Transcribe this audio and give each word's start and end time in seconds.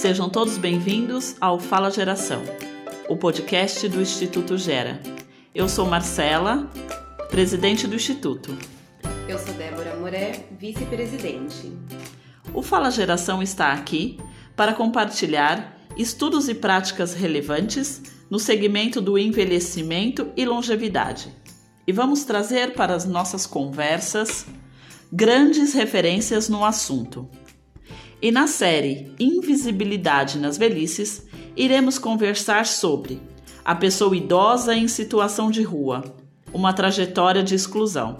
Sejam 0.00 0.30
todos 0.30 0.56
bem-vindos 0.56 1.36
ao 1.38 1.60
Fala 1.60 1.90
Geração, 1.90 2.42
o 3.06 3.18
podcast 3.18 3.86
do 3.86 4.00
Instituto 4.00 4.56
Gera. 4.56 4.98
Eu 5.54 5.68
sou 5.68 5.84
Marcela, 5.84 6.70
presidente 7.28 7.86
do 7.86 7.94
Instituto. 7.94 8.56
Eu 9.28 9.38
sou 9.38 9.52
Débora 9.52 9.94
Moré, 9.96 10.46
vice-presidente. 10.58 11.70
O 12.54 12.62
Fala 12.62 12.90
Geração 12.90 13.42
está 13.42 13.74
aqui 13.74 14.18
para 14.56 14.72
compartilhar 14.72 15.78
estudos 15.98 16.48
e 16.48 16.54
práticas 16.54 17.12
relevantes 17.12 18.00
no 18.30 18.38
segmento 18.38 19.02
do 19.02 19.18
envelhecimento 19.18 20.32
e 20.34 20.46
longevidade. 20.46 21.28
E 21.86 21.92
vamos 21.92 22.24
trazer 22.24 22.72
para 22.72 22.94
as 22.94 23.04
nossas 23.04 23.46
conversas 23.46 24.46
grandes 25.12 25.74
referências 25.74 26.48
no 26.48 26.64
assunto. 26.64 27.28
E 28.22 28.30
na 28.30 28.46
série 28.46 29.14
Invisibilidade 29.18 30.38
nas 30.38 30.58
Velhices, 30.58 31.26
iremos 31.56 31.98
conversar 31.98 32.66
sobre 32.66 33.18
a 33.64 33.74
pessoa 33.74 34.14
idosa 34.14 34.74
em 34.74 34.86
situação 34.88 35.50
de 35.50 35.62
rua, 35.62 36.04
uma 36.52 36.74
trajetória 36.74 37.42
de 37.42 37.54
exclusão. 37.54 38.18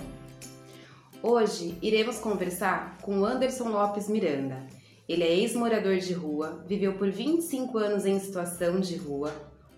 Hoje 1.22 1.76
iremos 1.82 2.16
conversar 2.16 2.96
com 3.02 3.22
Anderson 3.26 3.68
Lopes 3.68 4.08
Miranda. 4.08 4.66
Ele 5.06 5.22
é 5.22 5.34
ex-morador 5.36 5.98
de 5.98 6.14
rua, 6.14 6.64
viveu 6.66 6.94
por 6.94 7.10
25 7.10 7.76
anos 7.76 8.06
em 8.06 8.18
situação 8.18 8.80
de 8.80 8.96
rua. 8.96 9.34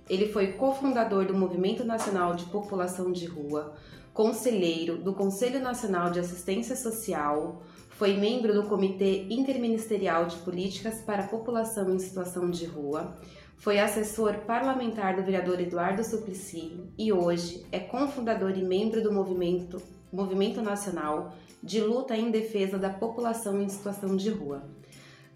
Ele 0.09 0.29
foi 0.29 0.53
cofundador 0.53 1.27
do 1.27 1.34
Movimento 1.34 1.83
Nacional 1.84 2.37
de 2.37 2.45
População 2.45 3.11
de 3.11 3.27
Rua, 3.27 3.75
conselheiro 4.15 4.98
do 4.98 5.15
Conselho 5.15 5.61
Nacional 5.61 6.12
de 6.12 6.20
Assistência 6.20 6.77
Social, 6.77 7.62
foi 8.03 8.17
membro 8.17 8.53
do 8.53 8.64
Comitê 8.64 9.28
Interministerial 9.31 10.27
de 10.27 10.34
Políticas 10.39 11.00
para 11.03 11.22
a 11.22 11.28
População 11.28 11.95
em 11.95 12.00
Situação 12.00 12.50
de 12.50 12.67
Rua, 12.67 13.17
foi 13.56 13.78
assessor 13.78 14.39
parlamentar 14.39 15.14
do 15.14 15.22
vereador 15.22 15.61
Eduardo 15.61 16.03
Suplicy 16.03 16.81
e 16.98 17.12
hoje 17.12 17.64
é 17.70 17.78
cofundador 17.78 18.59
e 18.59 18.64
membro 18.64 19.00
do 19.05 19.12
movimento, 19.12 19.81
movimento 20.12 20.61
Nacional 20.61 21.33
de 21.62 21.81
Luta 21.81 22.17
em 22.17 22.33
Defesa 22.33 22.77
da 22.77 22.91
População 22.91 23.62
em 23.62 23.69
Situação 23.69 24.16
de 24.16 24.31
Rua. 24.31 24.64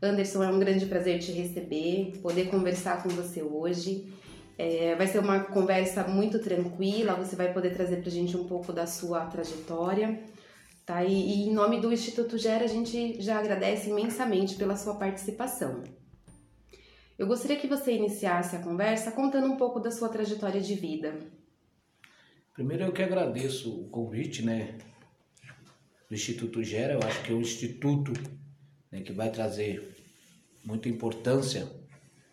Anderson, 0.03 0.43
é 0.43 0.49
um 0.49 0.59
grande 0.59 0.87
prazer 0.87 1.21
te 1.21 1.31
receber, 1.31 2.19
poder 2.21 2.51
conversar 2.51 3.01
com 3.01 3.11
você 3.11 3.45
hoje. 3.45 4.13
É, 4.59 4.97
vai 4.97 5.07
ser 5.07 5.21
uma 5.21 5.39
conversa 5.39 6.03
muito 6.09 6.41
tranquila, 6.41 7.15
você 7.15 7.37
vai 7.37 7.53
poder 7.53 7.77
trazer 7.77 7.99
para 7.99 8.09
a 8.09 8.13
gente 8.13 8.37
um 8.37 8.43
pouco 8.43 8.73
da 8.73 8.89
sua 8.89 9.25
trajetória. 9.27 10.21
Tá? 10.87 11.05
E, 11.05 11.13
e 11.13 11.49
em 11.49 11.53
nome 11.53 11.81
do 11.81 11.93
Instituto 11.93 12.39
Gera, 12.39 12.65
a 12.65 12.69
gente 12.69 13.21
já 13.21 13.41
agradece 13.41 13.91
imensamente 13.91 14.55
pela 14.55 14.77
sua 14.77 14.95
participação. 14.95 15.83
Eu 17.19 17.27
gostaria 17.27 17.57
que 17.57 17.67
você 17.67 17.93
iniciasse 17.93 18.55
a 18.55 18.63
conversa 18.63 19.11
contando 19.11 19.49
um 19.49 19.57
pouco 19.57 19.81
da 19.81 19.91
sua 19.91 20.09
trajetória 20.09 20.61
de 20.61 20.75
vida. 20.77 21.19
Primeiro 22.55 22.85
eu 22.85 22.93
que 22.93 23.03
agradeço 23.03 23.83
o 23.83 23.89
convite, 23.89 24.43
né, 24.43 24.79
do 26.09 26.15
Instituto 26.15 26.63
Gera. 26.63 26.95
Eu 26.95 27.01
acho 27.03 27.21
que 27.25 27.33
é 27.33 27.35
um 27.35 27.41
instituto 27.41 28.13
né, 28.93 29.01
que 29.01 29.13
vai 29.13 29.31
trazer 29.31 29.97
muita 30.65 30.89
importância 30.89 31.69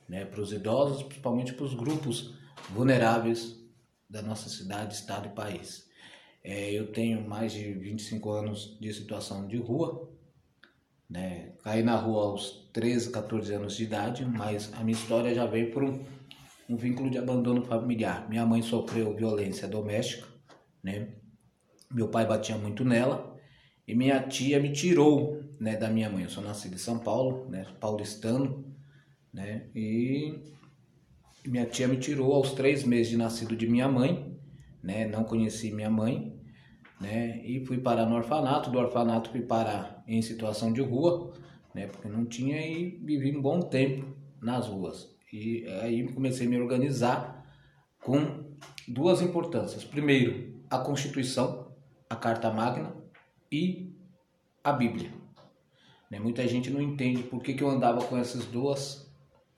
né, 0.08 0.26
para 0.26 0.42
os 0.42 0.54
idosos, 0.54 1.02
principalmente 1.02 1.54
para 1.54 1.66
os 1.66 1.74
grupos 1.74 2.36
vulneráveis 2.70 3.58
da 4.08 4.22
nossa 4.22 4.48
cidade, 4.48 4.94
estado 4.94 5.30
e 5.30 5.32
país. 5.32 5.92
É, 6.44 6.72
eu 6.72 6.92
tenho 6.92 7.28
mais 7.28 7.54
de 7.54 7.72
25 7.74 8.30
anos 8.32 8.78
de 8.80 8.94
situação 8.94 9.48
de 9.48 9.58
rua, 9.58 10.12
né? 11.10 11.54
caí 11.64 11.82
na 11.82 11.96
rua 11.96 12.24
aos 12.24 12.70
13, 12.74 13.12
14 13.12 13.54
anos 13.54 13.78
de 13.78 13.84
idade, 13.84 14.26
mas 14.26 14.74
a 14.74 14.84
minha 14.84 14.98
história 14.98 15.34
já 15.34 15.46
veio 15.46 15.72
por 15.72 15.84
um, 15.84 16.04
um 16.70 16.76
vínculo 16.76 17.10
de 17.10 17.18
abandono 17.18 17.64
familiar. 17.64 18.28
Minha 18.30 18.46
mãe 18.46 18.62
sofreu 18.62 19.16
violência 19.16 19.68
doméstica, 19.68 20.28
né? 20.84 21.14
meu 21.90 22.10
pai 22.10 22.26
batia 22.26 22.58
muito 22.58 22.84
nela, 22.84 23.38
e 23.88 23.94
minha 23.94 24.22
tia 24.22 24.60
me 24.60 24.72
tirou 24.72 25.42
né, 25.60 25.78
da 25.78 25.90
minha 25.90 26.10
mãe. 26.10 26.24
Eu 26.24 26.30
sou 26.30 26.44
nascido 26.44 26.76
em 26.76 26.80
São 26.80 27.00
Paulo, 27.00 27.50
né, 27.50 27.66
paulistano, 27.80 28.66
né? 29.32 29.68
E 29.76 30.40
minha 31.46 31.66
tia 31.66 31.88
me 31.88 31.98
tirou 31.98 32.34
aos 32.34 32.54
três 32.54 32.84
meses 32.84 33.10
de 33.10 33.18
nascido 33.18 33.56
de 33.56 33.68
minha 33.68 33.88
mãe, 33.88 34.33
né? 34.84 35.08
Não 35.08 35.24
conheci 35.24 35.72
minha 35.72 35.90
mãe, 35.90 36.38
né? 37.00 37.42
E 37.46 37.66
fui 37.66 37.78
parar 37.78 38.06
no 38.06 38.16
orfanato. 38.16 38.70
Do 38.70 38.78
orfanato 38.78 39.30
fui 39.30 39.42
parar 39.42 40.04
em 40.08 40.22
situação 40.22 40.74
de 40.74 40.82
rua, 40.82 41.34
né? 41.74 41.88
Porque 41.88 42.10
não 42.10 42.26
tinha 42.26 42.60
e 42.60 43.00
vivi 43.04 43.36
um 43.36 43.42
bom 43.42 43.62
tempo 43.62 44.06
nas 44.42 44.68
ruas. 44.68 45.16
E 45.32 45.66
aí 45.82 46.12
comecei 46.12 46.46
a 46.46 46.50
me 46.50 46.60
organizar 46.60 47.44
com 48.04 48.54
duas 48.88 49.22
importâncias. 49.22 49.84
Primeiro, 49.84 50.62
a 50.70 50.78
Constituição, 50.78 51.72
a 52.10 52.16
Carta 52.16 52.52
Magna 52.52 52.96
e 53.52 53.96
a 54.64 54.72
Bíblia. 54.72 55.12
Né? 56.12 56.20
Muita 56.20 56.48
gente 56.48 56.70
não 56.70 56.82
entende 56.82 57.24
por 57.24 57.42
que, 57.42 57.54
que 57.54 57.64
eu 57.64 57.70
andava 57.70 58.04
com 58.04 58.18
essas 58.18 58.46
duas 58.46 59.12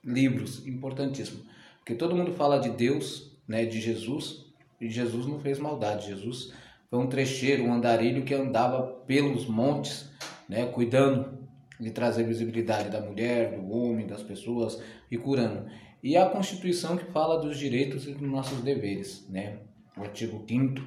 livros, 0.04 0.66
importantíssimo. 0.66 1.44
Porque 1.80 1.96
todo 1.96 2.16
mundo 2.16 2.32
fala 2.34 2.60
de 2.60 2.70
Deus, 2.70 3.38
né, 3.48 3.66
de 3.66 3.82
Jesus, 3.82 4.45
e 4.80 4.90
Jesus 4.90 5.26
não 5.26 5.40
fez 5.40 5.60
maldade. 5.60 6.08
Jesus 6.08 6.54
foi 6.90 7.00
um 7.00 7.08
trecheiro, 7.08 7.64
um 7.64 7.74
andarilho 7.74 8.24
que 8.24 8.34
andava 8.34 8.84
pelos 9.06 9.48
montes, 9.48 10.10
né, 10.48 10.66
cuidando 10.68 11.46
de 11.80 11.92
trazer 11.92 12.24
visibilidade 12.24 12.90
da 12.90 13.02
mulher, 13.02 13.58
do 13.58 13.70
homem, 13.70 14.08
das 14.08 14.24
pessoas 14.24 14.82
e 15.12 15.18
curando. 15.18 15.66
E 16.02 16.16
a 16.16 16.30
Constituição 16.30 16.96
que 16.96 17.12
fala 17.12 17.40
dos 17.40 17.58
direitos 17.58 18.08
e 18.08 18.14
dos 18.14 18.30
nossos 18.30 18.62
deveres, 18.62 19.28
né? 19.30 19.60
O 19.98 20.02
artigo 20.02 20.44
5 20.48 20.82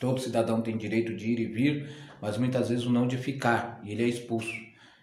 todo 0.00 0.20
cidadão 0.20 0.62
tem 0.62 0.76
direito 0.76 1.14
de 1.14 1.30
ir 1.30 1.38
e 1.38 1.46
vir, 1.46 1.88
mas 2.20 2.36
muitas 2.38 2.70
vezes 2.70 2.84
o 2.84 2.90
não 2.90 3.06
de 3.06 3.16
ficar, 3.16 3.80
e 3.84 3.92
ele 3.92 4.02
é 4.02 4.08
expulso, 4.08 4.52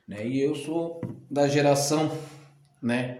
né? 0.07 0.27
E 0.27 0.41
eu 0.41 0.55
sou 0.55 0.99
da 1.29 1.47
geração 1.47 2.11
né, 2.81 3.19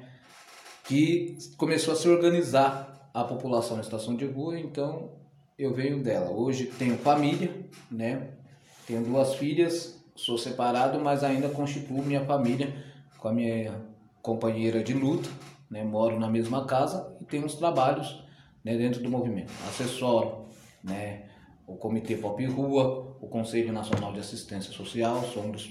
que 0.86 1.38
começou 1.58 1.94
a 1.94 1.98
se 1.98 2.08
organizar 2.08 2.89
a 3.22 3.24
população 3.24 3.80
em 3.80 3.84
situação 3.84 4.16
de 4.16 4.26
rua, 4.26 4.60
então 4.60 5.10
eu 5.58 5.74
venho 5.74 6.02
dela. 6.02 6.30
Hoje 6.30 6.66
tenho 6.66 6.98
família, 6.98 7.54
né, 7.92 8.30
tenho 8.88 9.04
duas 9.04 9.36
filhas, 9.36 10.02
sou 10.16 10.38
separado, 10.38 11.00
mas 11.00 11.24
ainda 11.24 11.50
constituo 11.50 12.04
minha 12.04 12.26
família 12.26 12.74
com 13.18 13.28
a 13.28 13.34
minha 13.34 13.82
companheira 14.22 14.84
de 14.84 14.94
luta, 14.94 15.30
né, 15.70 15.84
moro 15.84 16.20
na 16.20 16.30
mesma 16.30 16.66
casa 16.66 17.16
e 17.20 17.26
tenho 17.26 17.46
os 17.46 17.56
trabalhos 17.56 18.24
né, 18.64 18.78
dentro 18.78 19.02
do 19.02 19.10
movimento. 19.10 19.52
Assessoro 19.68 20.46
né, 20.84 21.26
o 21.68 21.76
Comitê 21.76 22.16
Pop 22.16 22.44
Rua, 22.46 23.18
o 23.22 23.28
Conselho 23.28 23.72
Nacional 23.72 24.14
de 24.14 24.20
Assistência 24.20 24.72
Social, 24.72 25.24
sou 25.24 25.44
um 25.44 25.52
dos 25.52 25.70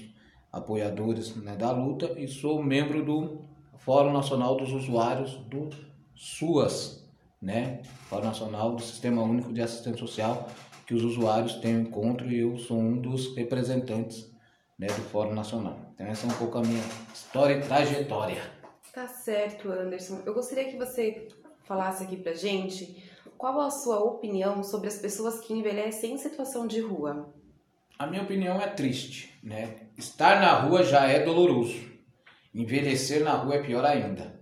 apoiadores 0.51 1.35
né, 1.35 1.55
da 1.55 1.71
luta 1.71 2.13
e 2.17 2.27
sou 2.27 2.63
membro 2.63 3.03
do 3.03 3.41
Fórum 3.77 4.11
Nacional 4.11 4.55
dos 4.55 4.71
Usuários 4.71 5.35
do 5.49 5.69
SUAS, 6.15 7.08
né? 7.41 7.81
Fórum 8.09 8.25
Nacional 8.25 8.75
do 8.75 8.81
Sistema 8.81 9.21
Único 9.21 9.53
de 9.53 9.61
Assistência 9.61 9.99
Social, 9.99 10.49
que 10.85 10.93
os 10.93 11.03
usuários 11.03 11.55
têm 11.55 11.77
um 11.77 11.81
encontro 11.81 12.29
e 12.29 12.39
eu 12.39 12.57
sou 12.57 12.77
um 12.77 12.99
dos 12.99 13.35
representantes 13.35 14.29
né, 14.77 14.87
do 14.87 15.01
Fórum 15.03 15.33
Nacional. 15.33 15.77
Então 15.93 16.07
essa 16.07 16.25
é 16.25 16.29
um 16.29 16.33
pouco 16.33 16.57
a 16.57 16.61
minha 16.61 16.83
história 17.13 17.55
e 17.55 17.61
trajetória. 17.61 18.41
Tá 18.93 19.07
certo, 19.07 19.71
Anderson. 19.71 20.21
Eu 20.25 20.33
gostaria 20.33 20.69
que 20.69 20.77
você 20.77 21.27
falasse 21.63 22.03
aqui 22.03 22.17
pra 22.17 22.33
gente 22.33 23.03
qual 23.37 23.61
a 23.61 23.69
sua 23.69 23.99
opinião 23.99 24.63
sobre 24.63 24.87
as 24.87 24.97
pessoas 24.97 25.39
que 25.39 25.53
envelhecem 25.53 26.13
em 26.13 26.17
situação 26.17 26.65
de 26.65 26.81
rua. 26.81 27.33
A 27.97 28.07
minha 28.07 28.23
opinião 28.23 28.59
é 28.59 28.67
triste, 28.67 29.37
né? 29.43 29.75
Estar 29.97 30.41
na 30.41 30.53
rua 30.53 30.83
já 30.83 31.05
é 31.05 31.23
doloroso. 31.23 31.79
Envelhecer 32.53 33.23
na 33.23 33.33
rua 33.33 33.55
é 33.55 33.61
pior 33.61 33.85
ainda, 33.85 34.38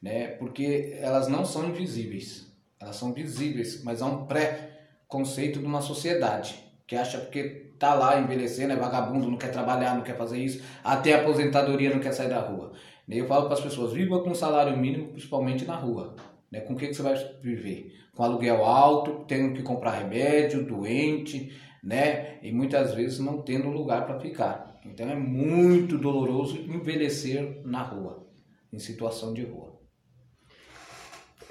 né? 0.00 0.28
Porque 0.28 0.96
elas 1.00 1.28
não 1.28 1.44
são 1.44 1.68
invisíveis, 1.68 2.50
elas 2.80 2.96
são 2.96 3.12
visíveis, 3.12 3.82
mas 3.84 4.00
há 4.00 4.06
um 4.06 4.26
pré-conceito 4.26 5.58
de 5.58 5.66
uma 5.66 5.82
sociedade 5.82 6.70
que 6.86 6.96
acha 6.96 7.18
porque 7.18 7.70
tá 7.78 7.94
lá 7.94 8.20
envelhecendo, 8.20 8.72
é 8.72 8.76
vagabundo, 8.76 9.30
não 9.30 9.38
quer 9.38 9.52
trabalhar, 9.52 9.94
não 9.94 10.02
quer 10.02 10.16
fazer 10.16 10.38
isso, 10.38 10.62
até 10.82 11.14
a 11.14 11.20
aposentadoria 11.20 11.90
não 11.90 12.00
quer 12.00 12.12
sair 12.12 12.28
da 12.28 12.40
rua. 12.40 12.72
Eu 13.08 13.26
falo 13.26 13.46
para 13.46 13.54
as 13.54 13.60
pessoas, 13.60 13.92
viva 13.92 14.22
com 14.22 14.34
salário 14.34 14.76
mínimo, 14.76 15.08
principalmente 15.08 15.64
na 15.64 15.74
rua. 15.74 16.14
Né? 16.50 16.60
Com 16.60 16.74
o 16.74 16.76
que, 16.76 16.88
que 16.88 16.94
você 16.94 17.02
vai 17.02 17.14
viver? 17.42 17.92
Com 18.14 18.22
aluguel 18.22 18.64
alto, 18.64 19.24
tendo 19.26 19.54
que 19.54 19.62
comprar 19.62 19.92
remédio, 19.92 20.64
doente, 20.64 21.52
né? 21.82 22.38
E 22.42 22.52
muitas 22.52 22.94
vezes 22.94 23.18
não 23.18 23.42
tendo 23.42 23.68
lugar 23.68 24.06
para 24.06 24.20
ficar. 24.20 24.78
Então 24.84 25.08
é 25.08 25.16
muito 25.16 25.98
doloroso 25.98 26.56
envelhecer 26.58 27.62
na 27.64 27.82
rua, 27.82 28.26
em 28.72 28.78
situação 28.78 29.32
de 29.32 29.44
rua. 29.44 29.79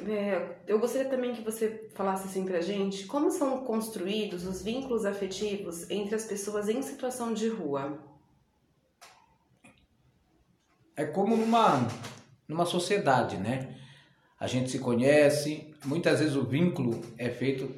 É, 0.07 0.59
eu 0.67 0.79
gostaria 0.79 1.09
também 1.09 1.33
que 1.33 1.41
você 1.41 1.89
falasse 1.93 2.27
assim 2.27 2.45
pra 2.45 2.61
gente 2.61 3.05
como 3.05 3.29
são 3.31 3.65
construídos 3.65 4.45
os 4.45 4.61
vínculos 4.61 5.05
afetivos 5.05 5.89
entre 5.89 6.15
as 6.15 6.25
pessoas 6.25 6.69
em 6.69 6.81
situação 6.81 7.33
de 7.33 7.49
rua. 7.49 7.99
É 10.95 11.05
como 11.05 11.35
numa 11.35 11.87
numa 12.47 12.65
sociedade, 12.65 13.37
né? 13.37 13.75
A 14.39 14.47
gente 14.47 14.71
se 14.71 14.79
conhece, 14.79 15.71
muitas 15.85 16.19
vezes 16.19 16.35
o 16.35 16.43
vínculo 16.43 17.01
é 17.17 17.29
feito 17.29 17.69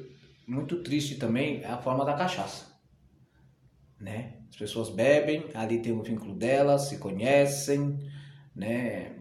muito 0.46 0.82
triste 0.82 1.16
também, 1.16 1.62
é 1.62 1.68
a 1.68 1.78
forma 1.78 2.04
da 2.04 2.14
cachaça, 2.14 2.66
né? 4.00 4.38
As 4.48 4.56
pessoas 4.56 4.88
bebem, 4.88 5.44
ali 5.54 5.80
tem 5.80 5.92
o 5.92 6.02
vínculo 6.02 6.34
delas, 6.34 6.88
se 6.88 6.98
conhecem, 6.98 7.98
né? 8.54 9.12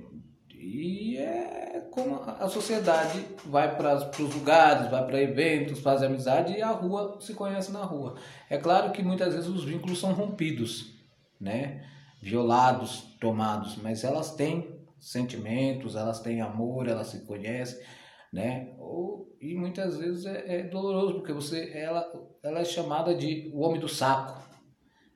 E 0.62 1.18
é 1.18 1.88
como 1.92 2.22
a 2.22 2.48
sociedade 2.48 3.26
vai 3.46 3.76
para 3.76 3.96
os 3.96 4.36
lugares, 4.36 4.92
vai 4.92 5.06
para 5.06 5.22
eventos, 5.22 5.80
faz 5.80 6.04
amizade 6.04 6.54
e 6.54 6.62
a 6.62 6.70
rua 6.70 7.18
se 7.20 7.34
conhece 7.34 7.72
na 7.72 7.84
rua. 7.84 8.16
É 8.50 8.58
claro 8.58 8.92
que 8.92 9.02
muitas 9.02 9.34
vezes 9.34 9.50
os 9.50 9.64
vínculos 9.64 10.00
são 10.00 10.14
rompidos, 10.14 10.94
né? 11.40 11.84
Violados, 12.22 13.16
tomados, 13.20 13.76
mas 13.78 14.04
elas 14.04 14.36
têm 14.36 14.80
sentimentos, 15.00 15.96
elas 15.96 16.20
têm 16.20 16.42
amor, 16.42 16.88
elas 16.88 17.08
se 17.08 17.26
conhecem, 17.26 17.84
né? 18.32 18.76
Ou, 18.78 19.36
e 19.42 19.56
muitas 19.56 19.98
vezes 19.98 20.26
é, 20.26 20.60
é 20.60 20.64
doloroso 20.64 21.16
porque 21.16 21.34
você, 21.34 21.72
ela, 21.74 22.08
ela 22.44 22.60
é 22.60 22.66
chamada 22.66 23.16
de 23.16 23.52
o 23.54 23.62
homem 23.62 23.82
do 23.82 23.90
saco, 23.90 24.40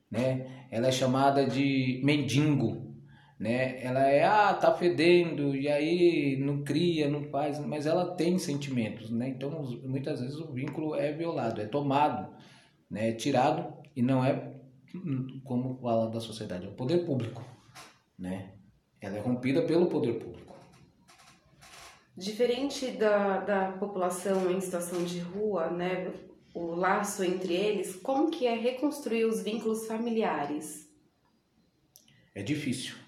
né? 0.09 0.68
Ela 0.71 0.88
é 0.88 0.91
chamada 0.91 1.45
de 1.45 2.01
mendigo, 2.03 2.85
né? 3.40 3.84
Ela 3.84 4.08
é, 4.08 4.24
ah, 4.24 4.54
tá 4.54 4.74
fedendo, 4.74 5.56
e 5.56 5.68
aí 5.68 6.38
não 6.38 6.64
cria, 6.64 7.10
não 7.10 7.24
faz, 7.26 7.60
mas 7.60 7.86
ela 7.86 8.16
tem 8.16 8.38
sentimentos, 8.40 9.10
né? 9.10 9.30
Então, 9.30 9.52
muitas 9.84 10.22
vezes 10.22 10.38
o 10.38 10.52
vínculo 10.54 10.96
é 10.96 11.12
violado, 11.12 11.62
é 11.62 11.66
tomado, 11.66 12.34
né? 12.90 13.10
É 13.10 13.14
tirado 13.14 13.74
e 13.96 14.02
não 14.02 14.24
é 14.24 14.54
como 15.44 15.78
fala 15.82 16.10
da 16.10 16.22
sociedade, 16.22 16.66
é 16.66 16.70
o 16.70 16.74
poder 16.74 17.06
público, 17.06 17.44
né? 18.18 18.54
Ela 19.02 19.18
é 19.18 19.20
rompida 19.22 19.62
pelo 19.64 19.88
poder 19.88 20.14
público. 20.14 20.56
Diferente 22.16 22.92
da, 22.92 23.40
da 23.40 23.72
população 23.74 24.50
em 24.50 24.62
situação 24.62 25.04
de 25.04 25.20
rua, 25.20 25.70
né? 25.70 26.14
O 26.54 26.68
laço 26.74 27.22
entre 27.22 27.54
eles, 27.54 27.98
como 27.98 28.32
que 28.32 28.48
é 28.48 28.56
reconstruir 28.56 29.26
os 29.26 29.44
vínculos 29.44 29.86
familiares? 29.86 30.90
É 32.34 32.42
difícil 32.42 33.05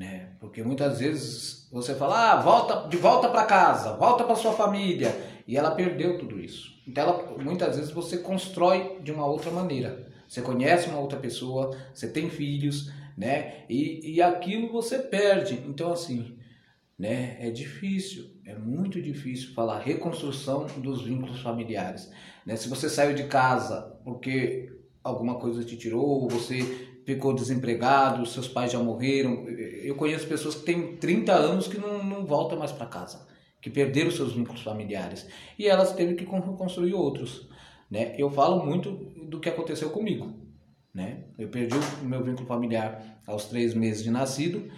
né? 0.00 0.30
Porque 0.40 0.62
muitas 0.62 0.98
vezes 0.98 1.68
você 1.70 1.94
fala, 1.94 2.32
ah, 2.32 2.40
volta 2.40 2.88
de 2.88 2.96
volta 2.96 3.28
para 3.28 3.44
casa, 3.44 3.92
volta 3.98 4.24
para 4.24 4.34
sua 4.34 4.54
família, 4.54 5.14
e 5.46 5.58
ela 5.58 5.72
perdeu 5.72 6.18
tudo 6.18 6.40
isso. 6.40 6.80
Então, 6.88 7.04
ela, 7.04 7.38
muitas 7.38 7.76
vezes 7.76 7.90
você 7.90 8.16
constrói 8.16 8.98
de 9.02 9.12
uma 9.12 9.26
outra 9.26 9.50
maneira. 9.50 10.10
Você 10.26 10.40
conhece 10.40 10.88
uma 10.88 10.98
outra 10.98 11.18
pessoa, 11.18 11.76
você 11.92 12.08
tem 12.08 12.30
filhos, 12.30 12.90
né? 13.14 13.66
E, 13.68 14.14
e 14.14 14.22
aquilo 14.22 14.72
você 14.72 14.98
perde. 14.98 15.62
Então, 15.68 15.92
assim, 15.92 16.34
né? 16.98 17.36
É 17.38 17.50
difícil, 17.50 18.30
é 18.46 18.54
muito 18.54 19.02
difícil 19.02 19.52
falar 19.52 19.80
reconstrução 19.80 20.66
dos 20.78 21.02
vínculos 21.02 21.42
familiares. 21.42 22.10
Né? 22.46 22.56
Se 22.56 22.70
você 22.70 22.88
saiu 22.88 23.14
de 23.14 23.24
casa 23.24 24.00
porque 24.02 24.72
alguma 25.04 25.34
coisa 25.34 25.62
te 25.62 25.76
tirou, 25.76 26.26
você 26.26 26.89
ficou 27.14 27.34
desempregado, 27.34 28.24
seus 28.26 28.46
pais 28.46 28.72
já 28.72 28.78
morreram. 28.78 29.46
Eu 29.48 29.94
conheço 29.96 30.26
pessoas 30.26 30.54
que 30.54 30.64
têm 30.64 30.96
30 30.96 31.32
anos 31.32 31.66
que 31.66 31.78
não, 31.78 32.02
não 32.04 32.24
voltam 32.24 32.58
mais 32.58 32.72
para 32.72 32.86
casa, 32.86 33.26
que 33.60 33.68
perderam 33.68 34.10
seus 34.10 34.32
vínculos 34.32 34.62
familiares. 34.62 35.26
E 35.58 35.66
elas 35.66 35.92
teve 35.92 36.14
que 36.14 36.24
construir 36.24 36.94
outros. 36.94 37.48
Né? 37.90 38.14
Eu 38.16 38.30
falo 38.30 38.64
muito 38.64 38.92
do 39.28 39.40
que 39.40 39.48
aconteceu 39.48 39.90
comigo. 39.90 40.32
Né? 40.94 41.24
Eu 41.38 41.48
perdi 41.48 41.76
o 42.02 42.04
meu 42.04 42.22
vínculo 42.22 42.46
familiar 42.46 43.20
aos 43.26 43.46
três 43.46 43.74
meses 43.74 44.04
de 44.04 44.10
nascido. 44.10 44.70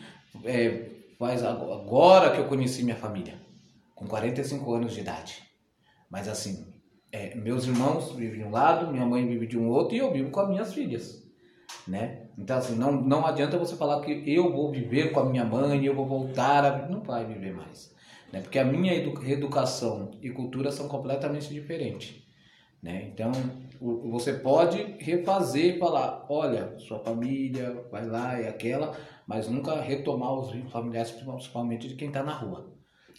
É, 0.44 0.90
faz 1.19 1.44
agora 1.44 2.32
que 2.32 2.40
eu 2.40 2.46
conheci 2.46 2.82
minha 2.82 2.96
família, 2.96 3.34
com 3.94 4.06
45 4.06 4.73
anos 4.73 4.94
de 4.94 5.00
idade. 5.00 5.43
Mas 6.11 6.29
assim, 6.29 6.67
é, 7.11 7.34
meus 7.34 7.67
irmãos 7.67 8.12
vivem 8.12 8.40
de 8.40 8.44
um 8.44 8.50
lado, 8.50 8.90
minha 8.90 9.05
mãe 9.06 9.26
vive 9.26 9.46
de 9.46 9.58
um 9.58 9.69
outro 9.69 9.94
e 9.94 9.99
eu 9.99 10.12
vivo 10.12 10.31
com 10.31 10.40
as 10.40 10.49
minhas 10.49 10.73
filhas 10.73 11.22
né? 11.87 12.26
Então, 12.38 12.58
assim, 12.58 12.75
não, 12.75 12.93
não 12.93 13.26
adianta 13.26 13.58
você 13.58 13.76
falar 13.76 14.00
que 14.02 14.23
eu 14.32 14.52
vou 14.52 14.70
viver 14.70 15.12
com 15.12 15.20
a 15.20 15.25
minha 15.25 15.44
mãe, 15.44 15.84
eu 15.84 15.94
vou 15.94 16.06
voltar 16.06 16.64
a... 16.64 16.88
Não 16.88 17.00
vai 17.02 17.25
viver 17.25 17.55
mais, 17.55 17.94
né? 18.32 18.40
Porque 18.40 18.58
a 18.58 18.64
minha 18.64 18.94
educação 18.94 20.11
e 20.23 20.31
cultura 20.31 20.70
são 20.70 20.88
completamente 20.88 21.52
diferentes, 21.52 22.23
né? 22.82 23.11
Então, 23.12 23.32
você 24.11 24.34
pode 24.34 24.81
refazer 24.99 25.76
e 25.76 25.79
falar, 25.79 26.26
olha, 26.29 26.79
sua 26.79 27.00
família 27.00 27.84
vai 27.90 28.06
lá 28.06 28.40
e 28.40 28.46
aquela, 28.46 28.96
mas 29.26 29.49
nunca 29.49 29.81
retomar 29.81 30.32
os 30.34 30.52
familiares, 30.70 31.11
principalmente 31.11 31.88
de 31.88 31.96
quem 31.96 32.08
está 32.08 32.23
na 32.23 32.32
rua. 32.32 32.73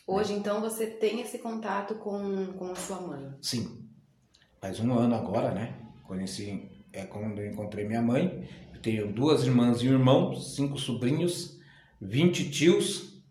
Hoje, 0.08 0.34
né? 0.34 0.40
então, 0.40 0.62
você 0.62 0.88
tem 0.88 1.22
esse 1.22 1.40
contato 1.40 1.96
com, 1.96 2.54
com 2.54 2.66
a 2.72 2.76
sua 2.76 3.02
mãe? 3.02 3.34
Sim. 3.42 3.88
Faz 4.62 4.80
um 4.80 4.94
ano 4.94 5.16
agora, 5.16 5.52
né? 5.52 5.76
Conheci 6.06 6.73
é 6.94 7.04
quando 7.04 7.42
eu 7.42 7.52
encontrei 7.52 7.86
minha 7.86 8.02
mãe. 8.02 8.48
Eu 8.74 8.80
tenho 8.80 9.12
duas 9.12 9.44
irmãs 9.44 9.82
e 9.82 9.90
um 9.90 9.94
irmão, 9.94 10.36
cinco 10.36 10.78
sobrinhos, 10.78 11.60
20 12.00 12.50
tios, 12.52 13.24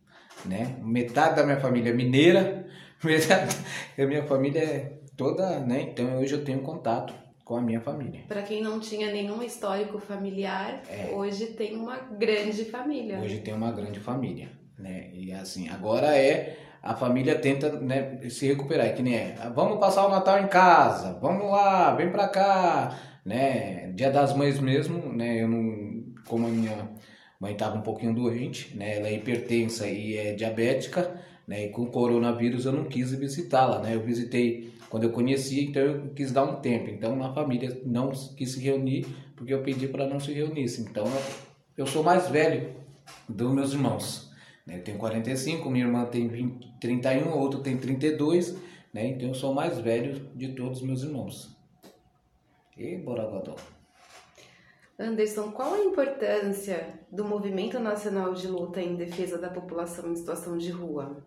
né? 0.45 0.77
Metade 0.83 1.37
da 1.37 1.45
minha 1.45 1.61
família 1.61 1.91
é 1.91 1.95
mineira, 1.95 2.67
metade 3.03 3.57
da 3.97 4.07
minha 4.07 4.25
família 4.25 4.59
é 4.59 4.99
toda, 5.17 5.61
né? 5.61 5.83
Então 5.83 6.19
hoje 6.19 6.35
eu 6.35 6.45
tenho 6.45 6.61
contato 6.61 7.15
com 7.45 7.57
a 7.57 7.63
minha 7.63 7.81
família. 7.81 8.25
Para 8.27 8.43
quem 8.43 8.63
não 8.63 8.81
tinha 8.81 9.13
nenhum 9.13 9.43
histórico 9.43 9.99
familiar, 9.99 10.83
é, 10.89 11.11
hoje 11.15 11.47
tem 11.49 11.77
uma 11.77 11.97
grande 11.99 12.65
família. 12.65 13.19
Hoje 13.21 13.39
tem 13.39 13.55
uma 13.55 13.71
grande 13.71 14.01
família, 14.01 14.49
né? 14.79 15.11
E 15.13 15.33
assim, 15.33 15.69
agora 15.69 16.17
é 16.17 16.59
a 16.83 16.97
família 16.97 17.39
tenta 17.39 17.71
né, 17.79 18.29
se 18.29 18.47
recuperar, 18.49 18.87
é 18.87 18.93
que 18.93 19.03
nem 19.03 19.15
é, 19.15 19.37
vamos 19.55 19.79
passar 19.79 20.05
o 20.05 20.11
Natal 20.11 20.41
em 20.41 20.49
casa, 20.49 21.17
vamos 21.21 21.49
lá, 21.49 21.95
vem 21.95 22.11
para 22.11 22.27
cá, 22.27 22.99
né? 23.25 23.93
Dia 23.93 24.11
das 24.11 24.37
Mães 24.37 24.59
mesmo, 24.59 25.13
né? 25.13 25.43
Eu 25.43 25.49
não, 25.49 26.05
como 26.27 26.47
a 26.47 26.51
minha 26.51 26.91
mãe 27.41 27.53
estava 27.53 27.77
um 27.77 27.83
pouquinho 27.83 28.15
doente, 28.15 28.77
né? 28.77 28.99
Ela 28.99 29.09
é 29.09 29.15
hipertensa 29.15 29.87
e 29.87 30.17
é 30.17 30.33
diabética, 30.33 31.21
né? 31.47 31.67
E 31.67 31.69
com 31.71 31.87
coronavírus 31.87 32.67
eu 32.67 32.73
não 32.73 32.85
quis 32.85 33.13
visitá-la, 33.13 33.81
né? 33.81 33.95
Eu 33.95 34.03
visitei 34.03 34.73
quando 34.89 35.05
eu 35.05 35.11
conhecia, 35.11 35.63
então 35.63 35.83
eu 35.83 36.11
quis 36.15 36.31
dar 36.33 36.45
um 36.45 36.61
tempo. 36.61 36.91
Então 36.91 37.23
a 37.25 37.33
família 37.33 37.81
não 37.85 38.11
quis 38.11 38.53
se 38.53 38.61
reunir 38.61 39.07
porque 39.37 39.55
eu 39.55 39.63
pedi 39.63 39.89
para 39.89 40.07
não 40.07 40.21
se 40.21 40.33
reunissem. 40.33 40.85
Então 40.85 41.05
eu 41.77 41.87
sou 41.87 42.03
mais 42.03 42.29
velho 42.29 42.71
dos 43.29 43.53
meus 43.53 43.73
irmãos. 43.73 44.31
Né? 44.67 44.77
Eu 44.77 44.85
tenho 44.85 44.99
45, 44.99 45.71
minha 45.71 45.87
irmã 45.87 46.05
tem 46.05 46.29
20, 46.29 46.79
31, 46.81 47.31
outro 47.31 47.61
tem 47.61 47.77
32, 47.77 48.57
né? 48.93 49.09
Então 49.09 49.29
eu 49.29 49.35
sou 49.35 49.55
mais 49.55 49.79
velho 49.79 50.29
de 50.35 50.49
todos 50.49 50.79
os 50.81 50.87
meus 50.87 51.03
irmãos. 51.03 51.52
E 52.77 52.97
Borogodó. 52.97 53.57
Anderson, 54.99 55.51
qual 55.53 55.75
a 55.75 55.79
importância 55.79 57.01
do 57.11 57.25
Movimento 57.25 57.81
Nacional 57.81 58.35
de 58.35 58.47
Luta 58.47 58.81
em 58.81 58.95
Defesa 58.95 59.39
da 59.39 59.49
População 59.49 60.11
em 60.11 60.17
Situação 60.17 60.57
de 60.57 60.71
Rua? 60.71 61.25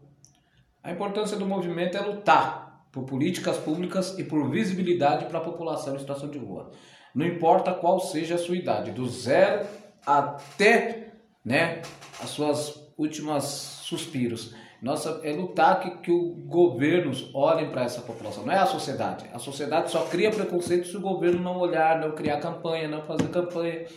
A 0.82 0.92
importância 0.92 1.36
do 1.36 1.46
movimento 1.46 1.98
é 1.98 2.02
lutar 2.02 2.86
por 2.92 3.04
políticas 3.04 3.58
públicas 3.58 4.18
e 4.18 4.24
por 4.24 4.50
visibilidade 4.50 5.26
para 5.26 5.40
a 5.40 5.44
população 5.44 5.96
em 5.96 6.00
situação 6.00 6.30
de 6.30 6.38
rua. 6.38 6.72
Não 7.14 7.26
importa 7.26 7.74
qual 7.74 8.00
seja 8.00 8.36
a 8.36 8.38
sua 8.38 8.56
idade, 8.56 8.92
do 8.92 9.06
zero 9.08 9.68
até 10.06 11.12
né, 11.44 11.82
as 12.22 12.30
suas 12.30 12.94
últimas 12.98 13.44
suspiros. 13.44 14.56
Nossa, 14.86 15.20
é 15.24 15.32
lutar 15.32 15.80
que, 15.80 15.90
que 15.98 16.12
os 16.12 16.46
governos 16.46 17.34
olhem 17.34 17.72
para 17.72 17.82
essa 17.82 18.02
população, 18.02 18.46
não 18.46 18.54
é 18.54 18.60
a 18.60 18.68
sociedade. 18.68 19.26
A 19.34 19.40
sociedade 19.40 19.90
só 19.90 20.06
cria 20.06 20.30
preconceito 20.30 20.88
se 20.88 20.96
o 20.96 21.02
governo 21.02 21.42
não 21.42 21.58
olhar, 21.58 22.00
não 22.00 22.12
criar 22.12 22.40
campanha, 22.40 22.88
não 22.88 23.02
fazer 23.02 23.30
campanha, 23.30 23.88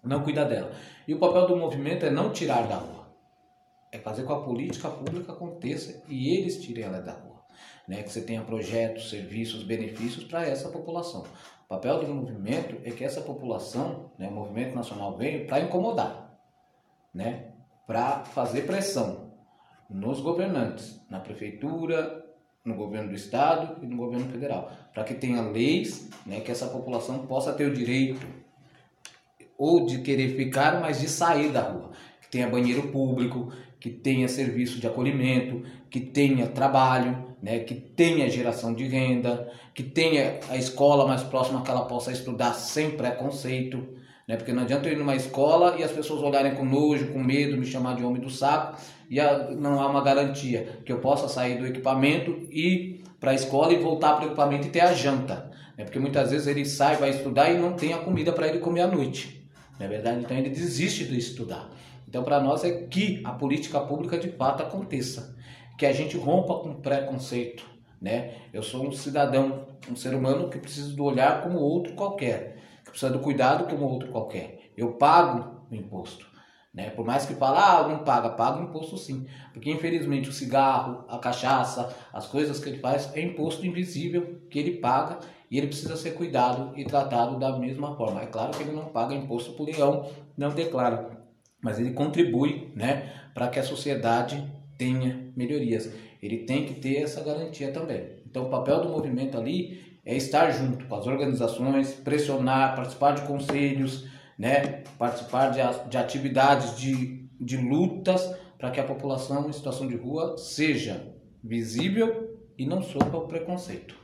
não 0.00 0.22
cuidar 0.22 0.44
dela. 0.44 0.70
E 1.08 1.12
o 1.12 1.18
papel 1.18 1.48
do 1.48 1.56
movimento 1.56 2.06
é 2.06 2.10
não 2.10 2.30
tirar 2.30 2.68
da 2.68 2.76
rua, 2.76 3.08
é 3.90 3.98
fazer 3.98 4.22
com 4.22 4.28
que 4.28 4.40
a 4.40 4.44
política 4.44 4.88
pública 4.88 5.32
aconteça 5.32 6.04
e 6.08 6.28
eles 6.36 6.62
tirem 6.62 6.84
ela 6.84 7.00
da 7.00 7.14
rua. 7.14 7.42
Né? 7.88 8.04
Que 8.04 8.12
você 8.12 8.20
tenha 8.20 8.42
projetos, 8.42 9.10
serviços, 9.10 9.64
benefícios 9.64 10.22
para 10.22 10.46
essa 10.46 10.68
população. 10.68 11.24
O 11.64 11.68
papel 11.68 11.98
do 11.98 12.14
movimento 12.14 12.76
é 12.84 12.92
que 12.92 13.02
essa 13.02 13.22
população, 13.22 14.12
né, 14.16 14.28
o 14.28 14.32
movimento 14.32 14.76
nacional 14.76 15.16
veio 15.16 15.48
para 15.48 15.58
incomodar, 15.58 16.38
né? 17.12 17.54
para 17.88 18.24
fazer 18.24 18.62
pressão, 18.62 19.27
nos 19.88 20.20
governantes, 20.20 21.00
na 21.10 21.18
prefeitura, 21.18 22.24
no 22.64 22.74
governo 22.74 23.08
do 23.08 23.14
estado 23.14 23.82
e 23.82 23.86
no 23.86 23.96
governo 23.96 24.30
federal, 24.30 24.70
para 24.92 25.04
que 25.04 25.14
tenha 25.14 25.40
leis, 25.40 26.10
né, 26.26 26.40
que 26.40 26.50
essa 26.50 26.66
população 26.66 27.26
possa 27.26 27.52
ter 27.52 27.66
o 27.66 27.74
direito 27.74 28.26
ou 29.56 29.86
de 29.86 29.98
querer 29.98 30.36
ficar, 30.36 30.80
mas 30.80 31.00
de 31.00 31.08
sair 31.08 31.50
da 31.50 31.62
rua, 31.62 31.90
que 32.20 32.28
tenha 32.28 32.48
banheiro 32.48 32.88
público, 32.88 33.50
que 33.80 33.90
tenha 33.90 34.28
serviço 34.28 34.78
de 34.78 34.86
acolhimento, 34.86 35.62
que 35.90 36.00
tenha 36.00 36.46
trabalho, 36.46 37.34
né, 37.42 37.60
que 37.60 37.74
tenha 37.74 38.28
geração 38.28 38.74
de 38.74 38.86
renda, 38.86 39.50
que 39.74 39.82
tenha 39.82 40.40
a 40.48 40.56
escola 40.56 41.06
mais 41.06 41.22
próxima 41.22 41.62
que 41.62 41.70
ela 41.70 41.86
possa 41.86 42.12
estudar 42.12 42.52
sem 42.52 42.90
preconceito, 42.90 43.97
Né? 44.28 44.36
Porque 44.36 44.52
não 44.52 44.62
adianta 44.62 44.86
eu 44.86 44.92
ir 44.92 44.98
numa 44.98 45.16
escola 45.16 45.76
e 45.78 45.82
as 45.82 45.90
pessoas 45.90 46.22
olharem 46.22 46.54
com 46.54 46.64
nojo, 46.64 47.06
com 47.06 47.18
medo, 47.18 47.56
me 47.56 47.64
chamar 47.64 47.96
de 47.96 48.04
homem 48.04 48.20
do 48.20 48.28
saco, 48.28 48.78
e 49.10 49.16
não 49.56 49.80
há 49.80 49.88
uma 49.88 50.04
garantia 50.04 50.80
que 50.84 50.92
eu 50.92 50.98
possa 50.98 51.26
sair 51.26 51.58
do 51.58 51.66
equipamento 51.66 52.46
e 52.52 53.02
para 53.18 53.30
a 53.30 53.34
escola 53.34 53.72
e 53.72 53.78
voltar 53.78 54.14
para 54.14 54.24
o 54.24 54.26
equipamento 54.28 54.66
e 54.66 54.70
ter 54.70 54.80
a 54.80 54.92
janta. 54.92 55.50
Né? 55.76 55.84
Porque 55.84 55.98
muitas 55.98 56.30
vezes 56.30 56.46
ele 56.46 56.66
sai, 56.66 56.96
vai 56.96 57.08
estudar 57.08 57.50
e 57.50 57.56
não 57.56 57.72
tem 57.72 57.94
a 57.94 57.98
comida 57.98 58.30
para 58.30 58.46
ele 58.46 58.58
comer 58.58 58.82
à 58.82 58.86
noite. 58.86 59.42
Não 59.78 59.86
é 59.86 59.88
verdade? 59.88 60.20
Então 60.20 60.36
ele 60.36 60.50
desiste 60.50 61.06
de 61.06 61.16
estudar. 61.16 61.70
Então 62.06 62.22
para 62.22 62.38
nós 62.38 62.64
é 62.64 62.70
que 62.70 63.22
a 63.24 63.32
política 63.32 63.80
pública 63.80 64.18
de 64.18 64.28
fato 64.28 64.62
aconteça. 64.62 65.34
Que 65.78 65.86
a 65.86 65.92
gente 65.92 66.16
rompa 66.16 66.54
com 66.56 66.74
preconceito. 66.74 67.64
Né? 68.00 68.34
Eu 68.52 68.62
sou 68.62 68.86
um 68.86 68.92
cidadão, 68.92 69.66
um 69.90 69.96
ser 69.96 70.14
humano 70.14 70.50
que 70.50 70.58
precisa 70.58 70.94
do 70.94 71.04
olhar 71.04 71.42
como 71.42 71.58
outro 71.58 71.94
qualquer. 71.94 72.58
Que 72.88 72.92
precisa 72.92 73.12
do 73.12 73.20
cuidado 73.20 73.64
como 73.64 73.84
outro 73.84 74.08
qualquer. 74.08 74.70
Eu 74.76 74.92
pago 74.92 75.66
o 75.70 75.74
imposto. 75.74 76.26
Né? 76.72 76.90
Por 76.90 77.04
mais 77.04 77.26
que 77.26 77.34
fale, 77.34 77.58
ah, 77.58 77.88
não 77.88 78.04
paga, 78.04 78.30
paga 78.30 78.62
imposto 78.62 78.96
sim. 78.96 79.26
Porque 79.52 79.70
infelizmente 79.70 80.28
o 80.28 80.32
cigarro, 80.32 81.04
a 81.08 81.18
cachaça, 81.18 81.94
as 82.12 82.26
coisas 82.26 82.60
que 82.60 82.68
ele 82.68 82.78
faz 82.78 83.14
é 83.14 83.20
imposto 83.20 83.66
invisível 83.66 84.40
que 84.48 84.58
ele 84.58 84.78
paga 84.78 85.18
e 85.50 85.58
ele 85.58 85.66
precisa 85.66 85.96
ser 85.96 86.12
cuidado 86.12 86.72
e 86.76 86.84
tratado 86.84 87.38
da 87.38 87.58
mesma 87.58 87.96
forma. 87.96 88.22
É 88.22 88.26
claro 88.26 88.52
que 88.52 88.62
ele 88.62 88.72
não 88.72 88.86
paga 88.86 89.14
imposto 89.14 89.52
por 89.52 89.66
leão, 89.66 90.10
não 90.36 90.50
declara, 90.50 91.10
mas 91.60 91.78
ele 91.78 91.92
contribui 91.92 92.70
né, 92.74 93.12
para 93.34 93.48
que 93.48 93.58
a 93.58 93.62
sociedade 93.62 94.42
tenha 94.76 95.32
melhorias. 95.36 95.92
Ele 96.22 96.38
tem 96.38 96.66
que 96.66 96.74
ter 96.74 97.02
essa 97.02 97.22
garantia 97.22 97.72
também. 97.72 98.18
Então 98.26 98.46
o 98.46 98.50
papel 98.50 98.82
do 98.82 98.88
movimento 98.88 99.36
ali 99.36 99.97
é 100.08 100.16
estar 100.16 100.50
junto 100.52 100.86
com 100.86 100.94
as 100.94 101.06
organizações, 101.06 101.92
pressionar, 101.92 102.74
participar 102.74 103.12
de 103.12 103.26
conselhos, 103.26 104.08
né, 104.38 104.82
participar 104.96 105.50
de, 105.50 105.60
de 105.90 105.98
atividades 105.98 106.78
de, 106.78 107.28
de 107.38 107.58
lutas 107.58 108.34
para 108.56 108.70
que 108.70 108.80
a 108.80 108.84
população 108.84 109.46
em 109.46 109.52
situação 109.52 109.86
de 109.86 109.96
rua 109.96 110.38
seja 110.38 111.14
visível 111.44 112.40
e 112.56 112.64
não 112.64 112.80
sofra 112.80 113.18
o 113.18 113.28
preconceito. 113.28 113.94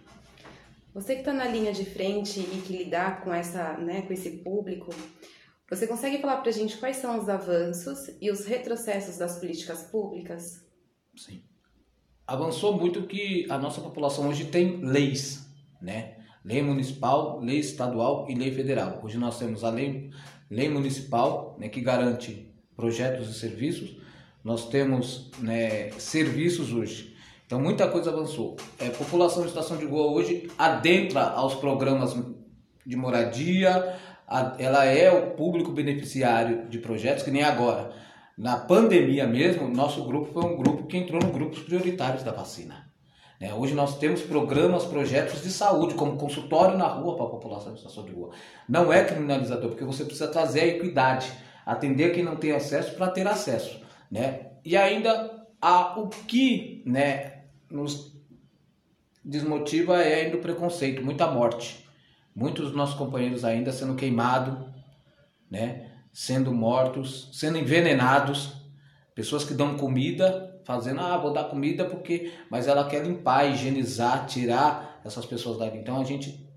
Você 0.92 1.14
que 1.14 1.20
está 1.20 1.32
na 1.32 1.46
linha 1.46 1.72
de 1.72 1.86
frente 1.86 2.38
e 2.38 2.60
que 2.60 2.76
lidar 2.76 3.24
com, 3.24 3.32
essa, 3.32 3.72
né, 3.78 4.02
com 4.02 4.12
esse 4.12 4.30
público, 4.30 4.94
você 5.70 5.86
consegue 5.86 6.18
falar 6.18 6.36
para 6.36 6.50
a 6.50 6.52
gente 6.52 6.76
quais 6.76 6.98
são 6.98 7.18
os 7.18 7.30
avanços 7.30 8.10
e 8.20 8.30
os 8.30 8.44
retrocessos 8.44 9.16
das 9.16 9.38
políticas 9.38 9.84
públicas? 9.84 10.66
Sim. 11.16 11.40
Avançou 12.26 12.76
muito 12.76 13.06
que 13.06 13.46
a 13.48 13.56
nossa 13.56 13.80
população 13.80 14.28
hoje 14.28 14.44
tem 14.44 14.84
leis, 14.84 15.44
né? 15.84 16.14
Lei 16.44 16.62
municipal, 16.62 17.40
lei 17.40 17.58
estadual 17.58 18.26
e 18.28 18.34
lei 18.34 18.50
federal. 18.52 19.00
Hoje 19.02 19.18
nós 19.18 19.38
temos 19.38 19.62
a 19.62 19.70
lei, 19.70 20.10
lei 20.50 20.68
municipal, 20.68 21.56
né, 21.58 21.68
que 21.68 21.80
garante 21.80 22.52
projetos 22.76 23.28
e 23.28 23.38
serviços. 23.38 23.96
Nós 24.42 24.68
temos 24.68 25.30
né, 25.40 25.90
serviços 25.92 26.72
hoje 26.72 27.14
então 27.46 27.60
muita 27.60 27.86
coisa 27.88 28.10
avançou. 28.10 28.56
É, 28.78 28.88
população 28.88 29.44
em 29.44 29.48
situação 29.48 29.76
de 29.76 29.84
rua 29.84 30.10
hoje 30.10 30.50
adentra 30.58 31.22
aos 31.22 31.54
programas 31.54 32.16
de 32.84 32.96
moradia, 32.96 33.96
a, 34.26 34.56
ela 34.58 34.84
é 34.84 35.10
o 35.10 35.32
público 35.32 35.70
beneficiário 35.70 36.68
de 36.68 36.78
projetos, 36.78 37.22
que 37.22 37.30
nem 37.30 37.42
agora. 37.42 37.92
Na 38.36 38.56
pandemia 38.56 39.26
mesmo, 39.26 39.68
nosso 39.68 40.04
grupo 40.04 40.32
foi 40.32 40.44
um 40.44 40.56
grupo 40.56 40.86
que 40.86 40.96
entrou 40.96 41.22
no 41.22 41.30
grupos 41.30 41.60
prioritários 41.60 42.22
da 42.22 42.32
vacina. 42.32 42.90
Né? 43.44 43.52
Hoje 43.52 43.74
nós 43.74 43.98
temos 43.98 44.22
programas, 44.22 44.86
projetos 44.86 45.42
de 45.42 45.50
saúde, 45.50 45.92
como 45.92 46.16
consultório 46.16 46.78
na 46.78 46.86
rua 46.86 47.14
para 47.14 47.26
a 47.26 47.28
população 47.28 47.74
em 47.74 47.76
situação 47.76 48.02
de 48.02 48.10
rua. 48.10 48.30
Não 48.66 48.90
é 48.90 49.04
criminalizador, 49.04 49.68
porque 49.68 49.84
você 49.84 50.02
precisa 50.02 50.28
trazer 50.28 50.60
a 50.60 50.66
equidade, 50.66 51.30
atender 51.66 52.14
quem 52.14 52.24
não 52.24 52.36
tem 52.36 52.52
acesso 52.52 52.94
para 52.94 53.10
ter 53.10 53.26
acesso. 53.26 53.82
Né? 54.10 54.52
E 54.64 54.78
ainda 54.78 55.46
a, 55.60 56.00
o 56.00 56.08
que 56.08 56.82
né, 56.86 57.42
nos 57.70 58.16
desmotiva 59.22 60.02
é 60.02 60.22
ainda 60.22 60.38
o 60.38 60.40
preconceito, 60.40 61.04
muita 61.04 61.30
morte. 61.30 61.86
Muitos 62.34 62.68
dos 62.68 62.74
nossos 62.74 62.96
companheiros 62.96 63.44
ainda 63.44 63.72
sendo 63.72 63.94
queimados, 63.94 64.66
né? 65.50 65.90
sendo 66.14 66.50
mortos, 66.50 67.28
sendo 67.34 67.58
envenenados. 67.58 68.54
Pessoas 69.14 69.44
que 69.44 69.52
dão 69.52 69.76
comida, 69.76 70.53
fazendo, 70.64 71.00
ah, 71.00 71.16
vou 71.16 71.32
dar 71.32 71.44
comida 71.44 71.84
porque. 71.84 72.32
Mas 72.50 72.66
ela 72.66 72.88
quer 72.88 73.04
limpar, 73.04 73.44
higienizar, 73.50 74.26
tirar 74.26 75.00
essas 75.04 75.26
pessoas 75.26 75.58
dali. 75.58 75.78
Então 75.78 76.00
a 76.00 76.04
gente 76.04 76.48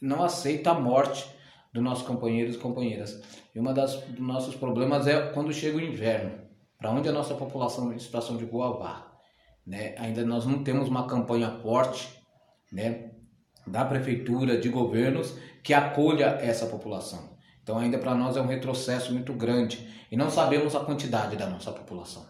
não 0.00 0.22
aceita 0.22 0.70
a 0.70 0.80
morte 0.80 1.26
dos 1.72 1.82
nossos 1.82 2.06
companheiros 2.06 2.56
e 2.56 2.58
companheiras. 2.58 3.22
E 3.54 3.60
das 3.72 3.96
dos 3.96 4.20
nossos 4.20 4.54
problemas 4.54 5.06
é 5.06 5.30
quando 5.32 5.52
chega 5.52 5.76
o 5.76 5.80
inverno. 5.80 6.40
Para 6.78 6.90
onde 6.90 7.08
a 7.08 7.12
nossa 7.12 7.34
população 7.34 7.92
em 7.92 7.98
situação 7.98 8.36
de 8.36 8.44
rua 8.44 8.76
vai? 8.76 9.12
né? 9.66 9.94
Ainda 9.98 10.24
nós 10.24 10.44
não 10.44 10.62
temos 10.62 10.88
uma 10.88 11.06
campanha 11.06 11.50
forte, 11.62 12.08
né? 12.70 13.10
Da 13.66 13.84
prefeitura, 13.84 14.60
de 14.60 14.68
governos 14.68 15.36
que 15.62 15.72
acolha 15.72 16.38
essa 16.40 16.66
população. 16.66 17.36
Então 17.62 17.78
ainda 17.78 17.96
para 17.96 18.14
nós 18.14 18.36
é 18.36 18.40
um 18.40 18.46
retrocesso 18.46 19.12
muito 19.12 19.32
grande 19.32 19.88
e 20.10 20.16
não 20.16 20.30
sabemos 20.30 20.74
a 20.74 20.80
quantidade 20.80 21.36
da 21.36 21.48
nossa 21.48 21.70
população. 21.70 22.26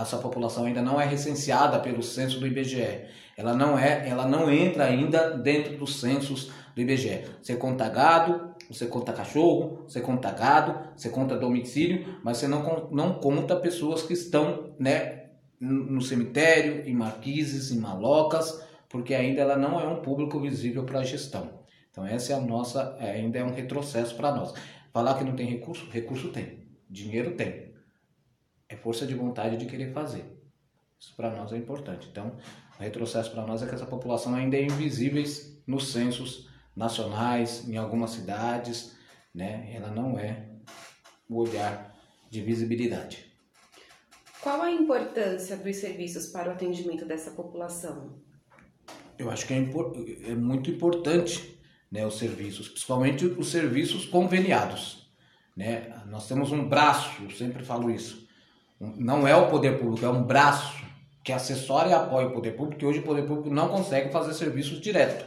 Essa 0.00 0.18
população 0.18 0.64
ainda 0.64 0.82
não 0.82 1.00
é 1.00 1.04
recenseada 1.04 1.78
pelo 1.80 2.02
censo 2.02 2.38
do 2.38 2.46
IBGE. 2.46 3.06
Ela 3.36 3.54
não 3.54 3.78
é, 3.78 4.08
ela 4.08 4.26
não 4.26 4.50
entra 4.50 4.84
ainda 4.84 5.30
dentro 5.30 5.76
dos 5.76 6.00
censos 6.00 6.50
do 6.74 6.80
IBGE. 6.80 7.24
Você 7.42 7.56
conta 7.56 7.88
gado, 7.88 8.54
você 8.70 8.86
conta 8.86 9.12
cachorro, 9.12 9.84
você 9.86 10.00
conta 10.00 10.30
gado, 10.30 10.78
você 10.96 11.08
conta 11.08 11.36
domicílio, 11.36 12.20
mas 12.22 12.36
você 12.36 12.46
não, 12.46 12.88
não 12.90 13.14
conta 13.14 13.56
pessoas 13.56 14.02
que 14.02 14.12
estão, 14.12 14.74
né, 14.78 15.24
no 15.60 16.00
cemitério, 16.00 16.88
em 16.88 16.94
marquises, 16.94 17.72
em 17.72 17.78
malocas, 17.78 18.62
porque 18.88 19.14
ainda 19.14 19.40
ela 19.40 19.56
não 19.56 19.80
é 19.80 19.86
um 19.88 20.02
público 20.02 20.40
visível 20.40 20.84
para 20.84 21.00
a 21.00 21.04
gestão. 21.04 21.58
Então 21.90 22.06
essa 22.06 22.32
é 22.32 22.36
a 22.36 22.40
nossa, 22.40 22.96
é, 23.00 23.10
ainda 23.12 23.38
é 23.38 23.44
um 23.44 23.54
retrocesso 23.54 24.14
para 24.14 24.34
nós. 24.34 24.54
Falar 24.92 25.14
que 25.14 25.24
não 25.24 25.34
tem 25.34 25.46
recurso, 25.46 25.88
recurso 25.90 26.28
tem, 26.28 26.60
dinheiro 26.88 27.32
tem. 27.32 27.67
É 28.68 28.76
força 28.76 29.06
de 29.06 29.14
vontade 29.14 29.56
de 29.56 29.66
querer 29.66 29.92
fazer. 29.92 30.24
Isso 30.98 31.14
para 31.16 31.30
nós 31.30 31.52
é 31.52 31.56
importante. 31.56 32.08
Então, 32.10 32.36
o 32.78 32.82
retrocesso 32.82 33.30
para 33.30 33.46
nós 33.46 33.62
é 33.62 33.66
que 33.66 33.74
essa 33.74 33.86
população 33.86 34.34
ainda 34.34 34.56
é 34.56 34.64
invisível 34.64 35.22
nos 35.66 35.92
censos 35.92 36.48
nacionais, 36.74 37.68
em 37.68 37.76
algumas 37.76 38.10
cidades, 38.10 38.96
né? 39.34 39.70
Ela 39.74 39.90
não 39.90 40.18
é 40.18 40.48
o 41.28 41.36
olhar 41.36 41.94
de 42.30 42.40
visibilidade. 42.40 43.26
Qual 44.40 44.62
a 44.62 44.70
importância 44.70 45.56
dos 45.56 45.76
serviços 45.76 46.26
para 46.26 46.48
o 46.48 46.52
atendimento 46.52 47.04
dessa 47.04 47.32
população? 47.32 48.20
Eu 49.18 49.30
acho 49.30 49.46
que 49.46 49.52
é, 49.52 50.30
é 50.30 50.34
muito 50.34 50.70
importante 50.70 51.58
né, 51.90 52.06
os 52.06 52.18
serviços, 52.18 52.68
principalmente 52.68 53.24
os 53.26 53.50
serviços 53.50 54.06
conveniados. 54.06 55.10
Né? 55.56 55.92
Nós 56.06 56.28
temos 56.28 56.52
um 56.52 56.68
braço, 56.68 57.24
eu 57.24 57.30
sempre 57.30 57.64
falo 57.64 57.90
isso, 57.90 58.27
não 58.80 59.26
é 59.26 59.34
o 59.34 59.48
poder 59.48 59.78
público, 59.78 60.04
é 60.04 60.10
um 60.10 60.22
braço 60.22 60.84
que 61.24 61.32
assessora 61.32 61.88
e 61.88 61.92
apoia 61.92 62.28
o 62.28 62.32
poder 62.32 62.52
público, 62.52 62.72
porque 62.72 62.86
hoje 62.86 63.00
o 63.00 63.02
poder 63.02 63.26
público 63.26 63.50
não 63.50 63.68
consegue 63.68 64.10
fazer 64.10 64.32
serviços 64.34 64.80
direto. 64.80 65.24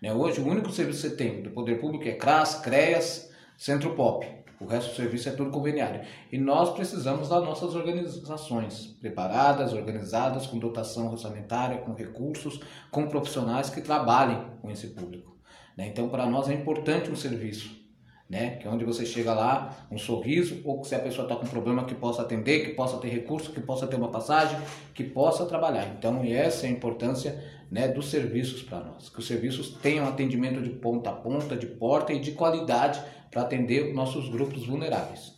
Né? 0.00 0.12
Hoje 0.12 0.40
o 0.40 0.46
único 0.46 0.70
serviço 0.70 1.02
que 1.02 1.08
você 1.08 1.16
tem 1.16 1.42
do 1.42 1.50
poder 1.50 1.80
público 1.80 2.08
é 2.08 2.12
CRAS, 2.12 2.56
CREAS, 2.56 3.30
Centro 3.56 3.94
Pop. 3.94 4.26
O 4.58 4.64
resto 4.64 4.90
do 4.90 4.96
serviço 4.96 5.28
é 5.28 5.32
tudo 5.32 5.50
conveniário. 5.50 6.00
E 6.32 6.38
nós 6.38 6.72
precisamos 6.72 7.28
das 7.28 7.44
nossas 7.44 7.74
organizações 7.74 8.86
preparadas, 9.00 9.74
organizadas, 9.74 10.46
com 10.46 10.58
dotação 10.58 11.10
orçamentária, 11.10 11.78
com 11.78 11.92
recursos, 11.92 12.58
com 12.90 13.06
profissionais 13.06 13.68
que 13.68 13.82
trabalhem 13.82 14.46
com 14.62 14.70
esse 14.70 14.88
público. 14.88 15.36
Né? 15.76 15.88
Então, 15.88 16.08
para 16.08 16.24
nós 16.24 16.48
é 16.48 16.54
importante 16.54 17.10
um 17.10 17.16
serviço. 17.16 17.85
Né? 18.28 18.56
Que 18.56 18.66
é 18.66 18.70
onde 18.70 18.84
você 18.84 19.06
chega 19.06 19.32
lá, 19.32 19.86
um 19.90 19.96
sorriso, 19.96 20.60
ou 20.64 20.82
se 20.82 20.94
a 20.94 20.98
pessoa 20.98 21.26
está 21.26 21.36
com 21.36 21.46
um 21.46 21.48
problema 21.48 21.84
que 21.84 21.94
possa 21.94 22.22
atender, 22.22 22.66
que 22.66 22.74
possa 22.74 22.98
ter 22.98 23.08
recurso, 23.08 23.52
que 23.52 23.60
possa 23.60 23.86
ter 23.86 23.94
uma 23.94 24.10
passagem, 24.10 24.58
que 24.92 25.04
possa 25.04 25.46
trabalhar. 25.46 25.86
Então, 25.96 26.24
essa 26.24 26.66
é 26.66 26.68
a 26.68 26.72
importância 26.72 27.40
né, 27.70 27.86
dos 27.86 28.10
serviços 28.10 28.62
para 28.62 28.80
nós. 28.80 29.08
Que 29.08 29.20
os 29.20 29.26
serviços 29.26 29.76
tenham 29.80 30.08
atendimento 30.08 30.60
de 30.60 30.70
ponta 30.70 31.10
a 31.10 31.12
ponta, 31.12 31.56
de 31.56 31.66
porta 31.66 32.12
e 32.12 32.18
de 32.18 32.32
qualidade 32.32 33.00
para 33.30 33.42
atender 33.42 33.92
nossos 33.94 34.28
grupos 34.28 34.66
vulneráveis. 34.66 35.36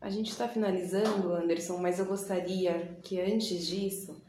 A 0.00 0.08
gente 0.08 0.30
está 0.30 0.48
finalizando, 0.48 1.34
Anderson, 1.34 1.76
mas 1.76 1.98
eu 1.98 2.06
gostaria 2.06 2.98
que 3.02 3.20
antes 3.20 3.66
disso 3.66 4.22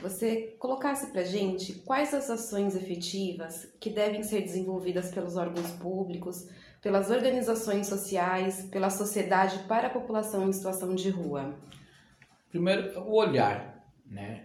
você 0.00 0.56
colocasse 0.58 1.08
para 1.08 1.24
gente 1.24 1.74
quais 1.80 2.14
as 2.14 2.30
ações 2.30 2.76
efetivas 2.76 3.68
que 3.80 3.90
devem 3.90 4.22
ser 4.22 4.42
desenvolvidas 4.42 5.10
pelos 5.10 5.36
órgãos 5.36 5.70
públicos, 5.72 6.46
pelas 6.80 7.10
organizações 7.10 7.86
sociais, 7.86 8.62
pela 8.70 8.90
sociedade 8.90 9.58
para 9.68 9.88
a 9.88 9.90
população 9.90 10.48
em 10.48 10.52
situação 10.52 10.94
de 10.94 11.10
rua. 11.10 11.54
Primeiro, 12.50 12.98
o 13.00 13.14
olhar, 13.16 13.84
né? 14.06 14.44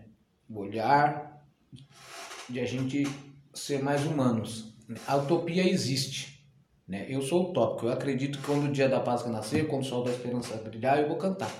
O 0.50 0.60
olhar 0.60 1.44
de 2.50 2.60
a 2.60 2.66
gente 2.66 3.04
ser 3.54 3.82
mais 3.82 4.06
humanos. 4.06 4.76
A 5.08 5.16
utopia 5.16 5.68
existe, 5.68 6.34
Né? 6.88 7.06
Eu 7.08 7.22
sou 7.22 7.50
utópico, 7.50 7.86
eu 7.88 7.94
acredito 7.94 8.40
que 8.40 8.46
quando 8.46 8.66
o 8.66 8.72
dia 8.72 8.90
da 8.90 9.00
Páscoa 9.00 9.32
nascer, 9.32 9.68
quando 9.68 9.84
o 9.84 9.86
sol 9.86 10.04
da 10.04 10.12
esperança 10.12 10.58
brilhar, 10.58 11.00
eu 11.00 11.08
vou 11.08 11.18
cantar. 11.18 11.52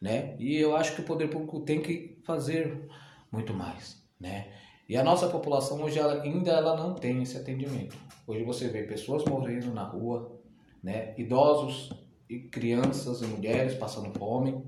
Né? 0.00 0.36
E 0.38 0.56
eu 0.56 0.76
acho 0.76 0.94
que 0.94 1.00
o 1.00 1.04
poder 1.04 1.28
público 1.28 1.60
tem 1.60 1.80
que 1.80 2.18
fazer 2.24 2.88
muito 3.30 3.54
mais. 3.54 4.02
Né? 4.20 4.48
E 4.88 4.96
a 4.96 5.02
nossa 5.02 5.28
população 5.28 5.82
hoje 5.82 5.98
ela, 5.98 6.22
ainda 6.22 6.50
ela 6.50 6.76
não 6.76 6.94
tem 6.94 7.22
esse 7.22 7.36
atendimento. 7.36 7.96
Hoje 8.26 8.44
você 8.44 8.68
vê 8.68 8.82
pessoas 8.82 9.24
morrendo 9.24 9.72
na 9.72 9.84
rua, 9.84 10.40
né? 10.82 11.14
idosos 11.16 11.90
e 12.28 12.40
crianças 12.40 13.22
e 13.22 13.26
mulheres 13.26 13.74
passando 13.74 14.16
fome, 14.18 14.62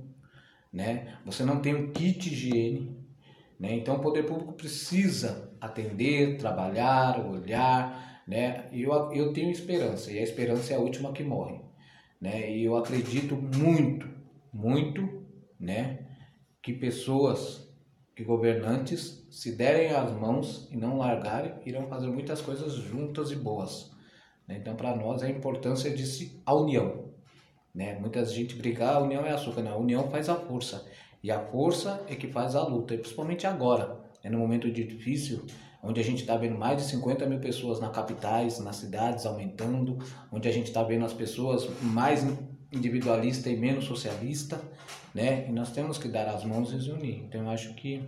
né? 0.73 1.18
Você 1.25 1.44
não 1.44 1.61
tem 1.61 1.75
um 1.75 1.92
kit 1.92 2.28
higiene, 2.28 2.96
né? 3.58 3.75
Então 3.75 3.96
o 3.96 4.00
poder 4.00 4.25
público 4.25 4.52
precisa 4.52 5.50
atender, 5.61 6.37
trabalhar, 6.37 7.25
olhar, 7.26 8.23
né? 8.26 8.68
E 8.73 8.82
eu, 8.82 8.92
eu 9.12 9.32
tenho 9.32 9.50
esperança, 9.50 10.12
e 10.12 10.18
a 10.18 10.23
esperança 10.23 10.73
é 10.73 10.76
a 10.76 10.80
última 10.80 11.12
que 11.12 11.23
morre, 11.23 11.61
né? 12.20 12.50
E 12.50 12.64
eu 12.64 12.76
acredito 12.76 13.35
muito, 13.35 14.08
muito, 14.52 15.25
né? 15.58 16.06
Que 16.62 16.73
pessoas, 16.73 17.65
que 18.16 18.25
governantes 18.25 19.26
se 19.30 19.52
derem 19.52 19.90
as 19.90 20.11
mãos 20.11 20.66
e 20.73 20.76
não 20.76 20.96
largarem, 20.96 21.52
irão 21.66 21.87
fazer 21.87 22.06
muitas 22.06 22.40
coisas 22.40 22.73
juntas 22.73 23.30
e 23.30 23.37
boas. 23.37 23.92
Né? 24.49 24.56
Então, 24.58 24.75
para 24.75 24.96
nós, 24.96 25.23
a 25.23 25.28
importância 25.28 25.90
de 25.90 26.06
se, 26.06 26.40
a 26.46 26.54
união. 26.54 27.11
Né? 27.75 27.99
Muita 28.00 28.25
gente 28.25 28.56
briga, 28.56 28.87
ah, 28.87 28.96
a 28.96 29.00
união 29.00 29.26
é 29.26 29.32
açúcar. 29.32 29.62
Não, 29.62 29.75
a 29.75 29.76
união 29.76 30.11
faz 30.11 30.30
a 30.30 30.35
força. 30.35 30.87
E 31.23 31.30
a 31.30 31.38
força 31.38 32.02
é 32.08 32.14
que 32.14 32.28
faz 32.28 32.56
a 32.56 32.66
luta, 32.66 32.94
e 32.94 32.99
principalmente 32.99 33.46
agora, 33.46 34.00
é 34.25 34.30
no 34.30 34.38
momento 34.38 34.70
difícil, 34.70 35.44
onde 35.82 36.00
a 36.00 36.04
gente 36.04 36.20
está 36.20 36.38
vendo 36.38 36.56
mais 36.56 36.78
de 36.78 36.88
50 36.88 37.26
mil 37.26 37.38
pessoas 37.38 37.80
nas 37.80 37.94
capitais, 37.94 38.58
nas 38.61 38.76
cidades 38.76 39.26
aumentando, 39.26 39.99
onde 40.32 40.49
a 40.49 40.52
gente 40.52 40.68
está 40.68 40.82
vendo 40.82 41.04
as 41.04 41.12
pessoas 41.12 41.68
mais 41.82 42.25
individualista 42.73 43.50
e 43.50 43.56
menos 43.56 43.85
socialista, 43.85 44.58
né? 45.16 45.46
E 45.49 45.52
nós 45.52 45.73
temos 45.73 45.96
que 45.96 46.08
dar 46.08 46.28
as 46.28 46.44
mãos 46.44 46.73
e 46.73 46.82
se 46.82 46.90
unir. 46.90 47.25
Então 47.25 47.42
eu 47.42 47.50
acho 47.50 47.73
que 47.75 48.06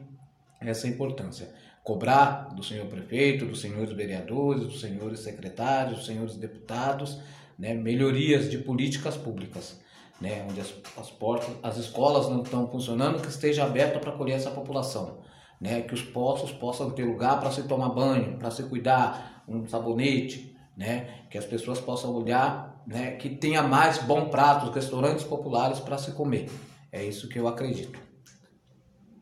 essa 0.61 0.87
é 0.87 0.91
a 0.91 0.93
importância. 0.93 1.49
Cobrar 1.83 2.55
do 2.55 2.63
senhor 2.63 2.87
prefeito, 2.87 3.47
dos 3.47 3.61
senhores 3.63 3.93
vereadores, 3.93 4.65
dos 4.65 4.81
senhores 4.81 5.21
secretários, 5.21 5.99
dos 5.99 6.07
senhores 6.07 6.37
deputados, 6.37 7.19
né? 7.59 7.73
melhorias 7.73 8.51
de 8.51 8.59
políticas 8.59 9.17
públicas 9.17 9.81
né, 10.21 10.45
onde 10.49 10.61
as, 10.61 10.75
as 10.97 11.11
portas, 11.11 11.49
as 11.63 11.77
escolas 11.77 12.29
não 12.29 12.43
estão 12.43 12.67
funcionando, 12.69 13.21
que 13.21 13.29
esteja 13.29 13.65
aberta 13.65 13.99
para 13.99 14.11
acolher 14.11 14.35
essa 14.35 14.51
população, 14.51 15.19
né, 15.61 15.83
que 15.83 15.95
os 15.95 16.03
poços 16.03 16.51
possam 16.51 16.91
ter 16.91 17.05
lugar 17.05 17.39
para 17.41 17.51
se 17.51 17.63
tomar 17.63 17.91
banho, 17.91 18.37
para 18.37 18.51
se 18.51 18.65
cuidar, 18.65 19.45
um 19.47 19.67
sabonete, 19.67 20.57
né, 20.77 21.09
que 21.31 21.39
as 21.39 21.45
pessoas 21.45 21.81
possam 21.81 22.13
olhar, 22.13 22.83
né, 22.87 23.13
que 23.13 23.29
tenha 23.29 23.63
mais 23.63 23.99
bom 23.99 24.29
pratos, 24.29 24.75
restaurantes 24.75 25.25
populares 25.25 25.79
para 25.81 25.99
se 25.99 26.13
comer. 26.13 26.49
É 26.91 27.05
isso 27.05 27.29
que 27.29 27.39
eu 27.39 27.47
acredito. 27.47 27.99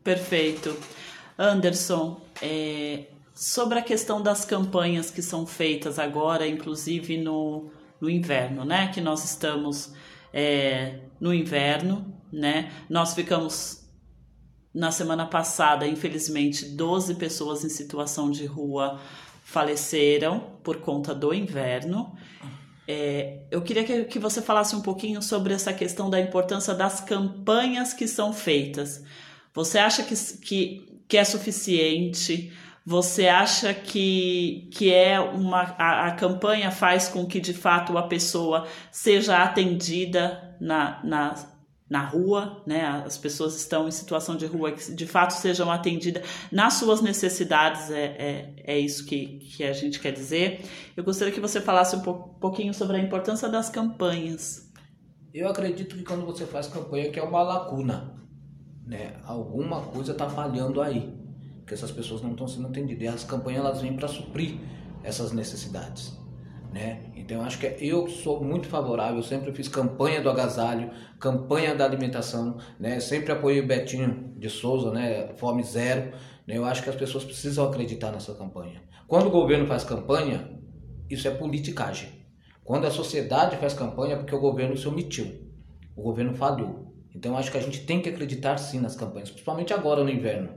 Perfeito. 0.03 0.75
Anderson, 1.37 2.21
é, 2.41 3.07
sobre 3.33 3.77
a 3.77 3.81
questão 3.81 4.21
das 4.21 4.45
campanhas 4.45 5.11
que 5.11 5.21
são 5.21 5.45
feitas 5.45 5.99
agora, 5.99 6.47
inclusive 6.47 7.17
no, 7.17 7.69
no 7.99 8.09
inverno, 8.09 8.65
né, 8.65 8.87
que 8.93 9.01
nós 9.01 9.23
estamos 9.23 9.93
é, 10.33 10.99
no 11.19 11.33
inverno, 11.33 12.13
né? 12.31 12.71
Nós 12.89 13.13
ficamos 13.13 13.87
na 14.73 14.91
semana 14.91 15.25
passada, 15.25 15.87
infelizmente, 15.87 16.65
12 16.65 17.15
pessoas 17.15 17.63
em 17.63 17.69
situação 17.69 18.29
de 18.29 18.45
rua 18.45 18.99
faleceram 19.43 20.57
por 20.63 20.77
conta 20.77 21.15
do 21.15 21.33
inverno. 21.33 22.15
É, 22.87 23.39
eu 23.51 23.61
queria 23.61 23.83
que, 23.83 24.05
que 24.05 24.17
você 24.17 24.41
falasse 24.41 24.75
um 24.75 24.81
pouquinho 24.81 25.21
sobre 25.21 25.53
essa 25.53 25.73
questão 25.73 26.09
da 26.09 26.19
importância 26.19 26.73
das 26.73 27.01
campanhas 27.01 27.93
que 27.93 28.07
são 28.07 28.31
feitas. 28.31 29.03
Você 29.53 29.77
acha 29.77 30.03
que, 30.03 30.15
que, 30.37 31.01
que 31.07 31.17
é 31.17 31.23
suficiente? 31.25 32.53
Você 32.85 33.27
acha 33.27 33.73
que, 33.73 34.69
que 34.71 34.93
é 34.93 35.19
uma 35.19 35.75
a, 35.77 36.07
a, 36.07 36.11
campanha 36.11 36.71
faz 36.71 37.09
com 37.09 37.25
que 37.25 37.41
de 37.41 37.53
fato 37.53 37.97
a 37.97 38.03
pessoa 38.03 38.65
seja 38.89 39.43
atendida 39.43 40.55
na, 40.61 41.01
na, 41.03 41.35
na 41.89 42.05
rua, 42.05 42.61
né? 42.65 42.85
As 43.05 43.17
pessoas 43.17 43.55
estão 43.55 43.87
em 43.87 43.91
situação 43.91 44.35
de 44.35 44.45
rua 44.45 44.71
que 44.73 44.91
de 44.93 45.05
fato 45.05 45.31
sejam 45.31 45.71
atendidas 45.71 46.23
nas 46.51 46.73
suas 46.73 47.01
necessidades, 47.01 47.89
é, 47.89 48.03
é, 48.03 48.53
é 48.75 48.79
isso 48.79 49.05
que, 49.05 49.39
que 49.39 49.63
a 49.63 49.73
gente 49.73 49.99
quer 49.99 50.11
dizer. 50.11 50.65
Eu 50.95 51.03
gostaria 51.03 51.33
que 51.33 51.39
você 51.39 51.61
falasse 51.61 51.95
um 51.95 52.01
pouquinho 52.01 52.73
sobre 52.73 52.97
a 52.97 52.99
importância 52.99 53.47
das 53.47 53.69
campanhas. 53.69 54.69
Eu 55.33 55.47
acredito 55.47 55.95
que 55.95 56.03
quando 56.03 56.25
você 56.25 56.45
faz 56.45 56.67
campanha 56.67 57.11
que 57.11 57.19
é 57.19 57.23
uma 57.23 57.41
lacuna, 57.41 58.15
né? 58.85 59.13
Alguma 59.23 59.81
coisa 59.81 60.11
está 60.11 60.29
falhando 60.29 60.81
aí 60.81 61.15
que 61.65 61.73
essas 61.73 61.91
pessoas 61.91 62.21
não 62.21 62.31
estão 62.31 62.47
sendo 62.47 62.67
atendidas. 62.67 63.03
E 63.03 63.07
as 63.07 63.23
campanhas 63.23 63.59
elas 63.63 63.81
vêm 63.81 63.95
para 63.95 64.07
suprir 64.07 64.57
essas 65.03 65.31
necessidades. 65.31 66.17
Né? 66.77 66.99
Então 67.15 67.41
acho 67.41 67.57
que 67.57 67.75
eu 67.79 68.07
sou 68.07 68.43
muito 68.43 68.67
favorável, 68.67 69.23
sempre 69.23 69.51
fiz 69.51 69.67
campanha 69.67 70.21
do 70.21 70.29
agasalho, 70.29 70.91
campanha 71.19 71.73
da 71.73 71.83
alimentação, 71.83 72.59
né? 72.79 72.99
Sempre 72.99 73.31
apoiei 73.31 73.61
o 73.61 73.65
Betinho 73.65 74.31
de 74.37 74.47
Souza, 74.47 74.91
né? 74.91 75.29
Fome 75.37 75.63
zero. 75.63 76.11
Né? 76.45 76.55
Eu 76.55 76.65
acho 76.65 76.83
que 76.83 76.89
as 76.89 76.95
pessoas 76.95 77.23
precisam 77.23 77.67
acreditar 77.67 78.11
nessa 78.11 78.35
campanha. 78.35 78.79
Quando 79.07 79.25
o 79.25 79.31
governo 79.31 79.65
faz 79.65 79.83
campanha, 79.83 80.51
isso 81.09 81.27
é 81.27 81.31
politicagem. 81.31 82.09
Quando 82.63 82.85
a 82.85 82.91
sociedade 82.91 83.57
faz 83.57 83.73
campanha, 83.73 84.13
é 84.13 84.17
porque 84.17 84.35
o 84.35 84.39
governo 84.39 84.77
se 84.77 84.87
omitiu. 84.87 85.49
O 85.95 86.03
governo 86.03 86.35
falhou. 86.35 86.93
Então 87.15 87.35
acho 87.35 87.51
que 87.51 87.57
a 87.57 87.61
gente 87.61 87.87
tem 87.87 88.03
que 88.03 88.09
acreditar 88.09 88.55
sim 88.57 88.79
nas 88.79 88.95
campanhas, 88.95 89.31
principalmente 89.31 89.73
agora 89.73 90.03
no 90.03 90.11
inverno. 90.11 90.51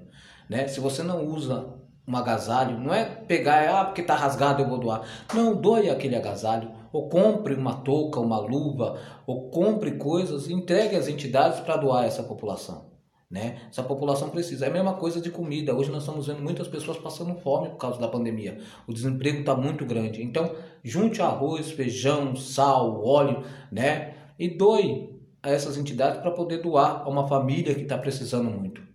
Né? 0.51 0.69
Se 0.69 0.81
você 0.81 1.03
não 1.03 1.25
usa 1.25 1.80
um 2.07 2.17
agasalho, 2.17 2.79
não 2.79 2.93
é 2.93 3.05
pegar, 3.05 3.81
ah, 3.81 3.85
porque 3.85 4.01
está 4.01 4.15
rasgado 4.15 4.63
eu 4.63 4.69
vou 4.69 4.79
doar. 4.79 5.03
Não, 5.33 5.55
doe 5.55 5.89
aquele 5.89 6.17
agasalho, 6.17 6.71
ou 6.93 7.09
compre 7.09 7.55
uma 7.55 7.75
touca, 7.75 8.19
uma 8.21 8.39
luva, 8.39 8.99
ou 9.27 9.51
compre 9.51 9.93
coisas 9.93 10.49
entregue 10.49 10.97
às 10.97 11.09
entidades 11.09 11.61
para 11.61 11.77
doar 11.77 12.05
essa 12.05 12.23
população. 12.23 12.91
Né? 13.31 13.61
Essa 13.71 13.85
população 13.85 14.29
precisa. 14.29 14.65
É 14.65 14.69
a 14.69 14.73
mesma 14.73 14.95
coisa 14.95 15.21
de 15.21 15.31
comida. 15.31 15.73
Hoje 15.73 15.89
nós 15.89 16.03
estamos 16.03 16.27
vendo 16.27 16.43
muitas 16.43 16.67
pessoas 16.67 16.99
passando 16.99 17.37
fome 17.37 17.69
por 17.69 17.77
causa 17.77 18.01
da 18.01 18.09
pandemia. 18.09 18.59
O 18.89 18.93
desemprego 18.93 19.39
está 19.39 19.55
muito 19.55 19.87
grande. 19.87 20.21
Então, 20.21 20.53
junte 20.83 21.23
arroz, 21.23 21.71
feijão, 21.71 22.35
sal, 22.35 23.05
óleo, 23.05 23.45
né? 23.71 24.15
E 24.37 24.49
doe 24.49 25.17
a 25.41 25.49
essas 25.49 25.79
entidades 25.79 26.21
para 26.21 26.33
poder 26.33 26.61
doar 26.61 27.03
a 27.05 27.09
uma 27.09 27.29
família 27.29 27.73
que 27.73 27.83
está 27.83 27.97
precisando 27.97 28.51
muito 28.51 28.90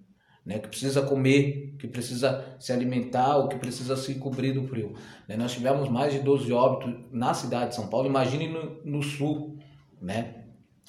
né, 0.46 0.60
que 0.60 0.68
precisa 0.68 1.02
comer, 1.02 1.76
que 1.80 1.88
precisa 1.88 2.56
se 2.60 2.72
alimentar 2.72 3.38
ou 3.38 3.48
que 3.48 3.58
precisa 3.58 3.98
se 3.98 4.16
cobrir 4.16 4.52
do 4.52 4.68
frio. 4.68 4.94
Né? 5.28 5.36
Nós 5.36 5.54
tivemos 5.54 5.90
mais 5.90 6.14
de 6.14 6.20
12 6.20 6.54
óbitos 6.54 6.94
na 7.12 7.34
cidade 7.34 7.70
de 7.70 7.76
São 7.76 7.88
Paulo, 7.88 8.08
imagine 8.08 8.48
no, 8.48 8.80
no 8.84 9.02
sul, 9.02 9.58
né? 10.00 10.44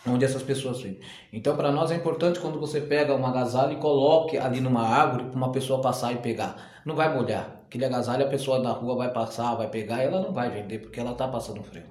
onde 0.07 0.25
essas 0.25 0.43
pessoas 0.43 0.81
vivem. 0.83 1.01
Então, 1.33 1.57
para 1.57 1.73
nós 1.73 1.91
é 1.91 1.97
importante 1.97 2.39
quando 2.39 2.61
você 2.61 2.81
pega 2.81 3.17
um 3.17 3.27
agasalho 3.27 3.73
e 3.73 3.81
coloque 3.81 4.37
ali 4.37 4.61
numa 4.61 4.83
árvore 4.83 5.25
para 5.25 5.37
uma 5.37 5.51
pessoa 5.51 5.81
passar 5.81 6.13
e 6.13 6.19
pegar. 6.19 6.81
Não 6.85 6.95
vai 6.95 7.13
molhar. 7.13 7.63
Aquele 7.67 7.87
agasalho 7.87 8.25
a 8.25 8.29
pessoa 8.29 8.61
na 8.61 8.71
rua 8.71 8.95
vai 8.95 9.13
passar, 9.13 9.55
vai 9.55 9.69
pegar 9.69 10.03
e 10.03 10.07
ela 10.07 10.21
não 10.21 10.33
vai 10.33 10.51
vender 10.51 10.79
porque 10.79 11.01
ela 11.01 11.13
está 11.13 11.27
passando 11.27 11.63
frio. 11.63 11.85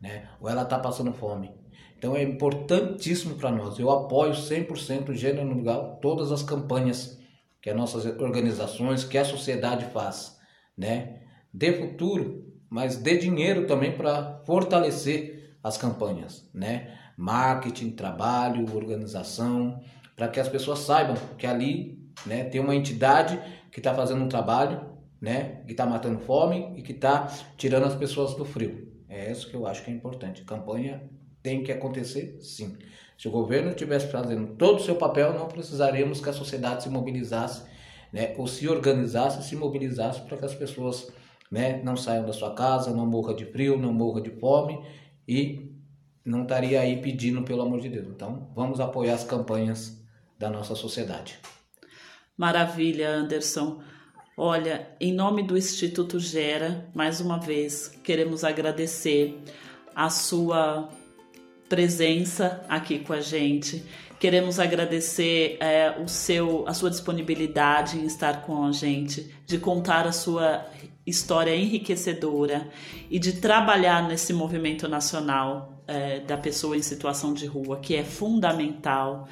Né? 0.00 0.28
Ou 0.40 0.48
ela 0.48 0.62
está 0.62 0.78
passando 0.78 1.12
fome. 1.12 1.50
Então 1.98 2.14
é 2.14 2.22
importantíssimo 2.22 3.36
para 3.36 3.50
nós. 3.50 3.78
Eu 3.78 3.90
apoio 3.90 4.32
100% 4.32 5.14
gênero 5.14 5.46
no 5.46 5.54
lugar, 5.54 5.98
todas 6.00 6.30
as 6.30 6.42
campanhas 6.42 7.18
que 7.60 7.70
as 7.70 7.76
nossas 7.76 8.04
organizações, 8.20 9.04
que 9.04 9.18
a 9.18 9.24
sociedade 9.24 9.86
faz, 9.86 10.38
né? 10.76 11.22
Dê 11.52 11.72
futuro, 11.72 12.52
mas 12.70 12.96
dê 12.96 13.16
dinheiro 13.16 13.66
também 13.66 13.92
para 13.96 14.42
fortalecer 14.44 15.56
as 15.62 15.76
campanhas, 15.76 16.48
né? 16.54 16.96
Marketing, 17.16 17.90
trabalho, 17.90 18.72
organização, 18.76 19.80
para 20.14 20.28
que 20.28 20.38
as 20.38 20.48
pessoas 20.48 20.80
saibam 20.80 21.16
que 21.36 21.46
ali, 21.46 21.98
né, 22.24 22.44
tem 22.44 22.60
uma 22.60 22.74
entidade 22.74 23.40
que 23.70 23.80
está 23.80 23.94
fazendo 23.94 24.22
um 24.22 24.28
trabalho, 24.28 24.80
né, 25.20 25.62
que 25.66 25.72
está 25.72 25.84
matando 25.84 26.20
fome 26.20 26.72
e 26.76 26.82
que 26.82 26.92
está 26.92 27.26
tirando 27.56 27.84
as 27.84 27.94
pessoas 27.94 28.34
do 28.34 28.44
frio. 28.44 28.92
É 29.08 29.30
isso 29.30 29.48
que 29.48 29.54
eu 29.54 29.66
acho 29.66 29.84
que 29.84 29.90
é 29.90 29.94
importante. 29.94 30.44
Campanha 30.44 31.02
tem 31.46 31.62
que 31.62 31.70
acontecer 31.70 32.38
sim. 32.40 32.76
Se 33.16 33.28
o 33.28 33.30
governo 33.30 33.70
estivesse 33.70 34.08
fazendo 34.08 34.56
todo 34.56 34.80
o 34.80 34.82
seu 34.82 34.96
papel, 34.96 35.32
não 35.32 35.46
precisaríamos 35.46 36.20
que 36.20 36.28
a 36.28 36.32
sociedade 36.32 36.82
se 36.82 36.88
mobilizasse, 36.90 37.62
né, 38.12 38.34
ou 38.36 38.48
se 38.48 38.68
organizasse, 38.68 39.48
se 39.48 39.54
mobilizasse 39.54 40.22
para 40.22 40.36
que 40.38 40.44
as 40.44 40.56
pessoas 40.56 41.08
né, 41.48 41.80
não 41.84 41.96
saiam 41.96 42.26
da 42.26 42.32
sua 42.32 42.52
casa, 42.52 42.90
não 42.90 43.06
morra 43.06 43.32
de 43.32 43.44
frio, 43.44 43.78
não 43.78 43.92
morra 43.92 44.20
de 44.20 44.30
fome 44.30 44.84
e 45.26 45.70
não 46.24 46.42
estaria 46.42 46.80
aí 46.80 47.00
pedindo 47.00 47.42
pelo 47.42 47.62
amor 47.62 47.80
de 47.80 47.90
Deus. 47.90 48.08
Então, 48.08 48.50
vamos 48.52 48.80
apoiar 48.80 49.14
as 49.14 49.22
campanhas 49.22 50.04
da 50.36 50.50
nossa 50.50 50.74
sociedade. 50.74 51.38
Maravilha, 52.36 53.08
Anderson. 53.08 53.80
Olha, 54.36 54.88
em 55.00 55.12
nome 55.12 55.44
do 55.44 55.56
Instituto 55.56 56.18
Gera, 56.18 56.90
mais 56.92 57.20
uma 57.20 57.38
vez, 57.38 57.86
queremos 58.02 58.42
agradecer 58.42 59.40
a 59.94 60.10
sua 60.10 60.90
presença 61.68 62.64
aqui 62.68 62.98
com 62.98 63.12
a 63.12 63.20
gente. 63.20 63.84
Queremos 64.18 64.58
agradecer 64.58 65.58
é, 65.60 65.94
o 66.00 66.08
seu, 66.08 66.66
a 66.66 66.72
sua 66.72 66.88
disponibilidade 66.88 67.98
em 67.98 68.06
estar 68.06 68.42
com 68.42 68.64
a 68.64 68.72
gente, 68.72 69.34
de 69.46 69.58
contar 69.58 70.06
a 70.06 70.12
sua 70.12 70.66
história 71.06 71.54
enriquecedora 71.54 72.68
e 73.10 73.18
de 73.18 73.34
trabalhar 73.34 74.08
nesse 74.08 74.32
movimento 74.32 74.88
nacional 74.88 75.82
é, 75.86 76.20
da 76.20 76.36
pessoa 76.36 76.76
em 76.76 76.82
situação 76.82 77.32
de 77.32 77.46
rua, 77.46 77.78
que 77.78 77.94
é 77.94 78.02
fundamental. 78.02 79.28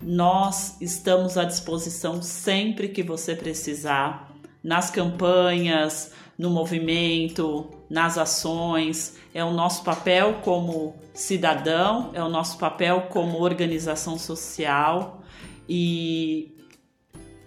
Nós 0.00 0.80
estamos 0.80 1.36
à 1.36 1.44
disposição 1.44 2.22
sempre 2.22 2.88
que 2.88 3.02
você 3.02 3.34
precisar, 3.34 4.32
nas 4.62 4.90
campanhas, 4.90 6.12
no 6.38 6.50
movimento, 6.50 7.68
nas 7.90 8.16
ações. 8.16 9.18
É 9.34 9.44
o 9.44 9.52
nosso 9.52 9.82
papel 9.82 10.34
como 10.44 10.94
cidadão, 11.12 12.10
é 12.14 12.22
o 12.22 12.28
nosso 12.28 12.56
papel 12.58 13.08
como 13.10 13.42
organização 13.42 14.16
social 14.16 15.22
e 15.68 16.54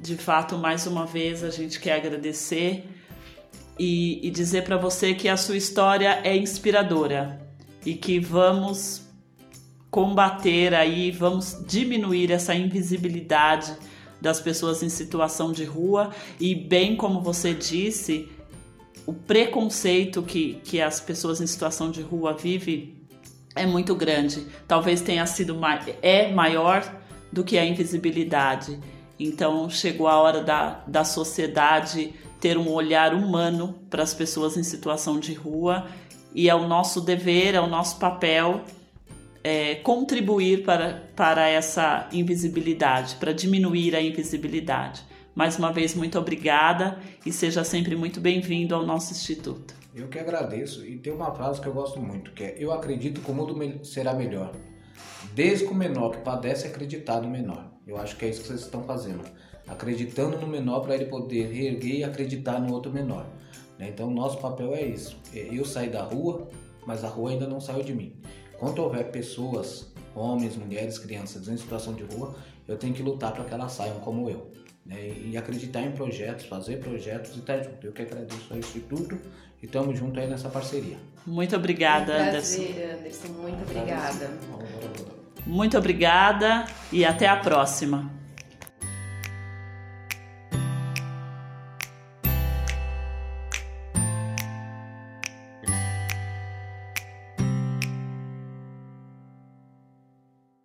de 0.01 0.17
fato, 0.17 0.58
mais 0.58 0.88
uma 0.88 1.06
vez, 1.06 1.43
a 1.43 1.51
gente 1.51 1.80
quer 1.80 1.93
agradecer 1.93 2.89
e, 3.77 4.19
e 4.27 4.32
dizer 4.32 4.63
para 4.63 4.75
você 4.75 5.13
que 5.13 5.30
a 5.30 5.38
sua 5.38 5.56
história 5.56 6.19
é 6.23 6.36
inspiradora 6.36 7.39
e 7.86 7.93
que 7.93 8.19
vamos 8.19 9.04
combater 9.91 10.73
aí, 10.73 11.12
vamos 11.12 11.63
diminuir 11.67 12.32
essa 12.32 12.56
invisibilidade 12.56 13.75
das 14.19 14.39
pessoas 14.39 14.82
em 14.82 14.89
situação 14.89 15.51
de 15.51 15.65
rua 15.65 16.10
e 16.39 16.56
bem 16.56 16.95
como 16.95 17.21
você 17.21 17.54
disse, 17.54 18.27
o 19.05 19.13
preconceito 19.13 20.21
que, 20.21 20.55
que 20.63 20.81
as 20.81 20.99
pessoas 20.99 21.41
em 21.41 21.47
situação 21.47 21.91
de 21.91 22.01
rua 22.01 22.33
vivem 22.33 22.95
é 23.55 23.65
muito 23.65 23.95
grande. 23.95 24.45
Talvez 24.67 25.01
tenha 25.01 25.25
sido 25.25 25.59
é 26.01 26.31
maior 26.31 26.99
do 27.31 27.43
que 27.43 27.57
a 27.57 27.65
invisibilidade. 27.65 28.79
Então 29.19 29.69
chegou 29.69 30.07
a 30.07 30.19
hora 30.19 30.41
da, 30.41 30.83
da 30.87 31.03
sociedade 31.03 32.13
ter 32.39 32.57
um 32.57 32.69
olhar 32.71 33.13
humano 33.13 33.75
para 33.89 34.01
as 34.01 34.13
pessoas 34.13 34.57
em 34.57 34.63
situação 34.63 35.19
de 35.19 35.33
rua 35.33 35.87
e 36.33 36.49
é 36.49 36.55
o 36.55 36.67
nosso 36.67 37.01
dever, 37.01 37.53
é 37.53 37.61
o 37.61 37.67
nosso 37.67 37.99
papel 37.99 38.61
é, 39.43 39.75
contribuir 39.75 40.63
para, 40.63 41.03
para 41.15 41.47
essa 41.47 42.07
invisibilidade, 42.11 43.15
para 43.15 43.33
diminuir 43.33 43.95
a 43.95 44.01
invisibilidade. 44.01 45.03
Mais 45.34 45.58
uma 45.58 45.72
vez, 45.72 45.96
muito 45.96 46.20
obrigada 46.20 47.00
e 47.26 47.32
seja 47.32 47.63
sempre 47.63 47.96
muito 47.96 48.20
bem-vindo 48.20 48.76
ao 48.76 48.86
nosso 48.86 49.13
Instituto. 49.13 49.74
Eu 49.96 50.10
que 50.10 50.20
agradeço 50.20 50.86
e 50.86 50.98
tem 50.98 51.13
uma 51.13 51.34
frase 51.34 51.62
que 51.62 51.67
eu 51.67 51.74
gosto 51.74 52.02
muito, 52.02 52.34
que 52.34 52.44
é 52.44 52.56
Eu 52.60 52.74
acredito 52.74 53.22
que 53.22 53.32
o 53.32 53.34
mundo 53.34 53.86
será 53.86 54.13
melhor. 54.13 54.52
Desde 55.34 55.65
que 55.65 55.72
o 55.72 55.76
menor 55.76 56.12
que 56.12 56.17
padece 56.17 56.67
acreditar 56.67 57.22
no 57.22 57.30
menor. 57.30 57.72
Eu 57.88 57.96
acho 57.96 58.17
que 58.17 58.26
é 58.26 58.30
isso 58.30 58.41
que 58.41 58.48
vocês 58.48 58.60
estão 58.60 58.84
fazendo. 58.84 59.24
Acreditando 59.65 60.38
no 60.38 60.48
menor 60.48 60.82
para 60.82 60.96
ele 60.96 61.06
poder 61.06 61.50
reerguer 61.50 62.00
e 62.00 62.04
acreditar 62.04 62.60
no 62.60 62.74
outro 62.74 62.91
menor. 62.91 63.26
Né? 63.80 63.88
Então, 63.88 64.12
nosso 64.12 64.38
papel 64.38 64.76
é 64.76 64.82
isso. 64.82 65.17
É 65.34 65.48
eu 65.50 65.63
sair 65.63 65.89
da 65.89 66.04
rua, 66.04 66.50
mas 66.86 67.06
a 67.06 67.08
rua 67.08 67.32
ainda 67.32 67.48
não 67.48 67.62
saiu 67.62 67.84
de 67.84 67.94
mim. 67.94 68.17
Quando 68.60 68.80
houver 68.80 69.10
pessoas, 69.12 69.94
homens, 70.13 70.58
mulheres, 70.58 71.00
crianças 71.00 71.48
em 71.48 71.56
situação 71.56 71.94
de 71.94 72.04
rua, 72.04 72.36
eu 72.67 72.78
tenho 72.78 72.94
que 72.94 73.02
lutar 73.02 73.32
para 73.32 73.46
que 73.46 73.54
elas 73.54 73.72
saiam 73.72 73.98
como 74.02 74.30
eu 74.30 74.52
né, 74.86 75.13
e 75.26 75.38
acreditar 75.38 75.82
em 75.82 75.91
projetos, 75.91 76.46
fazer 76.46 76.78
projetos 76.78 77.36
e 77.36 77.39
estar 77.39 77.58
tá 77.58 77.63
junto. 77.63 77.86
Eu 77.86 77.91
que 77.91 78.02
agradeço 78.02 78.48
ao 78.52 78.58
Instituto 78.58 79.20
e 79.62 79.65
estamos 79.65 79.98
juntos 79.98 80.17
aí 80.17 80.30
nessa 80.30 80.50
parceria. 80.50 80.98
Muito 81.26 81.56
obrigada, 81.56 82.13
um 82.13 82.30
prazer, 82.30 82.70
Anderson. 82.70 83.00
Anderson. 83.00 83.28
Muito 83.28 83.62
obrigada. 83.63 84.30
Muito 85.46 85.78
obrigada 85.78 86.65
e 86.91 87.06
até 87.06 87.28
a 87.28 87.36
próxima. 87.36 88.20